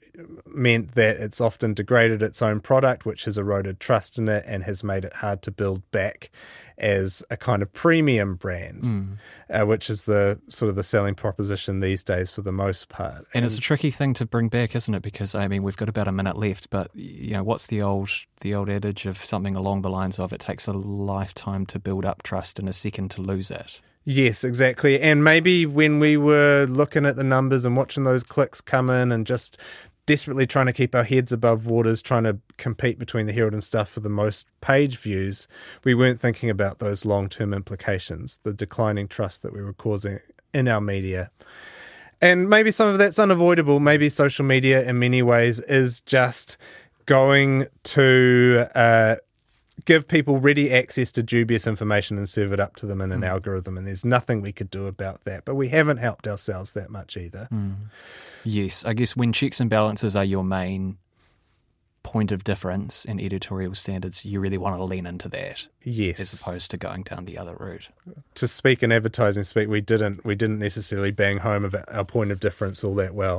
meant 0.45 0.95
that 0.95 1.17
it's 1.17 1.39
often 1.41 1.73
degraded 1.73 2.21
its 2.23 2.41
own 2.41 2.59
product, 2.59 3.05
which 3.05 3.25
has 3.25 3.37
eroded 3.37 3.79
trust 3.79 4.17
in 4.17 4.27
it 4.27 4.43
and 4.47 4.63
has 4.63 4.83
made 4.83 5.05
it 5.05 5.13
hard 5.17 5.41
to 5.43 5.51
build 5.51 5.89
back 5.91 6.29
as 6.77 7.23
a 7.29 7.35
kind 7.37 7.61
of 7.61 7.71
premium 7.73 8.35
brand, 8.35 8.83
Mm. 8.83 9.17
uh, 9.49 9.65
which 9.65 9.89
is 9.89 10.05
the 10.05 10.39
sort 10.47 10.69
of 10.69 10.75
the 10.75 10.83
selling 10.83 11.13
proposition 11.13 11.81
these 11.81 12.03
days 12.03 12.29
for 12.31 12.41
the 12.41 12.51
most 12.53 12.87
part. 12.89 13.25
And 13.33 13.43
it's 13.43 13.57
a 13.57 13.59
tricky 13.59 13.91
thing 13.91 14.13
to 14.15 14.25
bring 14.25 14.47
back, 14.47 14.75
isn't 14.75 14.93
it? 14.93 15.01
Because 15.01 15.35
I 15.35 15.47
mean, 15.47 15.61
we've 15.63 15.75
got 15.77 15.89
about 15.89 16.07
a 16.07 16.11
minute 16.13 16.37
left, 16.37 16.69
but 16.69 16.89
you 16.95 17.31
know, 17.33 17.43
what's 17.43 17.67
the 17.67 17.81
old 17.81 18.09
the 18.41 18.55
old 18.55 18.69
adage 18.69 19.05
of 19.05 19.23
something 19.23 19.55
along 19.55 19.81
the 19.81 19.89
lines 19.89 20.19
of 20.19 20.31
"it 20.31 20.39
takes 20.39 20.67
a 20.67 20.73
lifetime 20.73 21.65
to 21.67 21.79
build 21.79 22.05
up 22.05 22.23
trust 22.23 22.59
and 22.59 22.69
a 22.69 22.73
second 22.73 23.11
to 23.11 23.21
lose 23.21 23.51
it." 23.51 23.81
Yes, 24.05 24.45
exactly. 24.45 24.99
And 25.01 25.23
maybe 25.23 25.65
when 25.65 25.99
we 25.99 26.15
were 26.15 26.65
looking 26.67 27.05
at 27.05 27.17
the 27.17 27.23
numbers 27.23 27.65
and 27.65 27.75
watching 27.75 28.05
those 28.05 28.23
clicks 28.23 28.61
come 28.61 28.89
in 28.89 29.11
and 29.11 29.27
just 29.27 29.57
desperately 30.09 30.47
trying 30.47 30.65
to 30.65 30.73
keep 30.73 30.95
our 30.95 31.03
heads 31.03 31.31
above 31.31 31.67
waters, 31.67 32.01
trying 32.01 32.23
to 32.23 32.39
compete 32.57 32.97
between 32.97 33.27
the 33.27 33.31
Herald 33.31 33.53
and 33.53 33.63
stuff 33.63 33.87
for 33.87 33.99
the 33.99 34.09
most 34.09 34.47
page 34.59 34.97
views, 34.97 35.47
we 35.83 35.93
weren't 35.93 36.19
thinking 36.19 36.49
about 36.49 36.79
those 36.79 37.05
long 37.05 37.29
term 37.29 37.53
implications, 37.53 38.39
the 38.41 38.51
declining 38.51 39.07
trust 39.07 39.43
that 39.43 39.53
we 39.53 39.61
were 39.61 39.71
causing 39.71 40.17
in 40.51 40.67
our 40.67 40.81
media. 40.81 41.29
And 42.23 42.49
maybe 42.49 42.71
some 42.71 42.87
of 42.87 42.97
that's 42.97 43.19
unavoidable. 43.19 43.79
Maybe 43.79 44.09
social 44.09 44.43
media, 44.43 44.81
in 44.81 44.97
many 44.97 45.21
ways, 45.21 45.59
is 45.59 46.01
just 46.01 46.57
going 47.05 47.67
to 47.83 48.65
uh, 48.73 49.17
give 49.85 50.07
people 50.07 50.39
ready 50.39 50.73
access 50.73 51.11
to 51.11 51.21
dubious 51.21 51.67
information 51.67 52.17
and 52.17 52.27
serve 52.27 52.51
it 52.51 52.59
up 52.59 52.75
to 52.77 52.87
them 52.87 52.99
in 52.99 53.11
an 53.11 53.23
algorithm. 53.23 53.77
And 53.77 53.85
there's 53.85 54.03
nothing 54.03 54.41
we 54.41 54.53
could 54.53 54.71
do 54.71 54.87
about 54.87 55.25
that. 55.25 55.45
But 55.45 55.53
we 55.53 55.67
haven't 55.67 55.97
helped 55.97 56.27
ourselves 56.27 56.73
that 56.73 56.89
much 56.89 57.15
either. 57.15 57.47
Yes, 58.43 58.85
I 58.85 58.93
guess 58.93 59.15
when 59.15 59.33
checks 59.33 59.59
and 59.59 59.69
balances 59.69 60.15
are 60.15 60.23
your 60.23 60.43
main 60.43 60.97
point 62.01 62.31
of 62.31 62.43
difference 62.43 63.03
in 63.05 63.19
editorial 63.19 63.75
standards, 63.75 64.23
you 64.23 64.39
really 64.39 64.57
want 64.57 64.77
to 64.77 64.83
lean 64.83 65.05
into 65.05 65.27
that 65.29 65.67
Yes. 65.83 66.19
as 66.19 66.33
opposed 66.41 66.71
to 66.71 66.77
going 66.77 67.03
down 67.03 67.25
the 67.25 67.37
other 67.37 67.55
route. 67.59 67.89
to 68.35 68.47
speak 68.47 68.81
in 68.81 68.91
advertising 68.91 69.43
speak, 69.43 69.67
we 69.67 69.81
didn't 69.81 70.25
we 70.25 70.33
didn't 70.33 70.59
necessarily 70.59 71.11
bang 71.11 71.39
home 71.39 71.65
about 71.65 71.85
our 71.93 72.05
point 72.05 72.31
of 72.31 72.39
difference 72.39 72.83
all 72.83 72.95
that 72.95 73.13
well. 73.13 73.37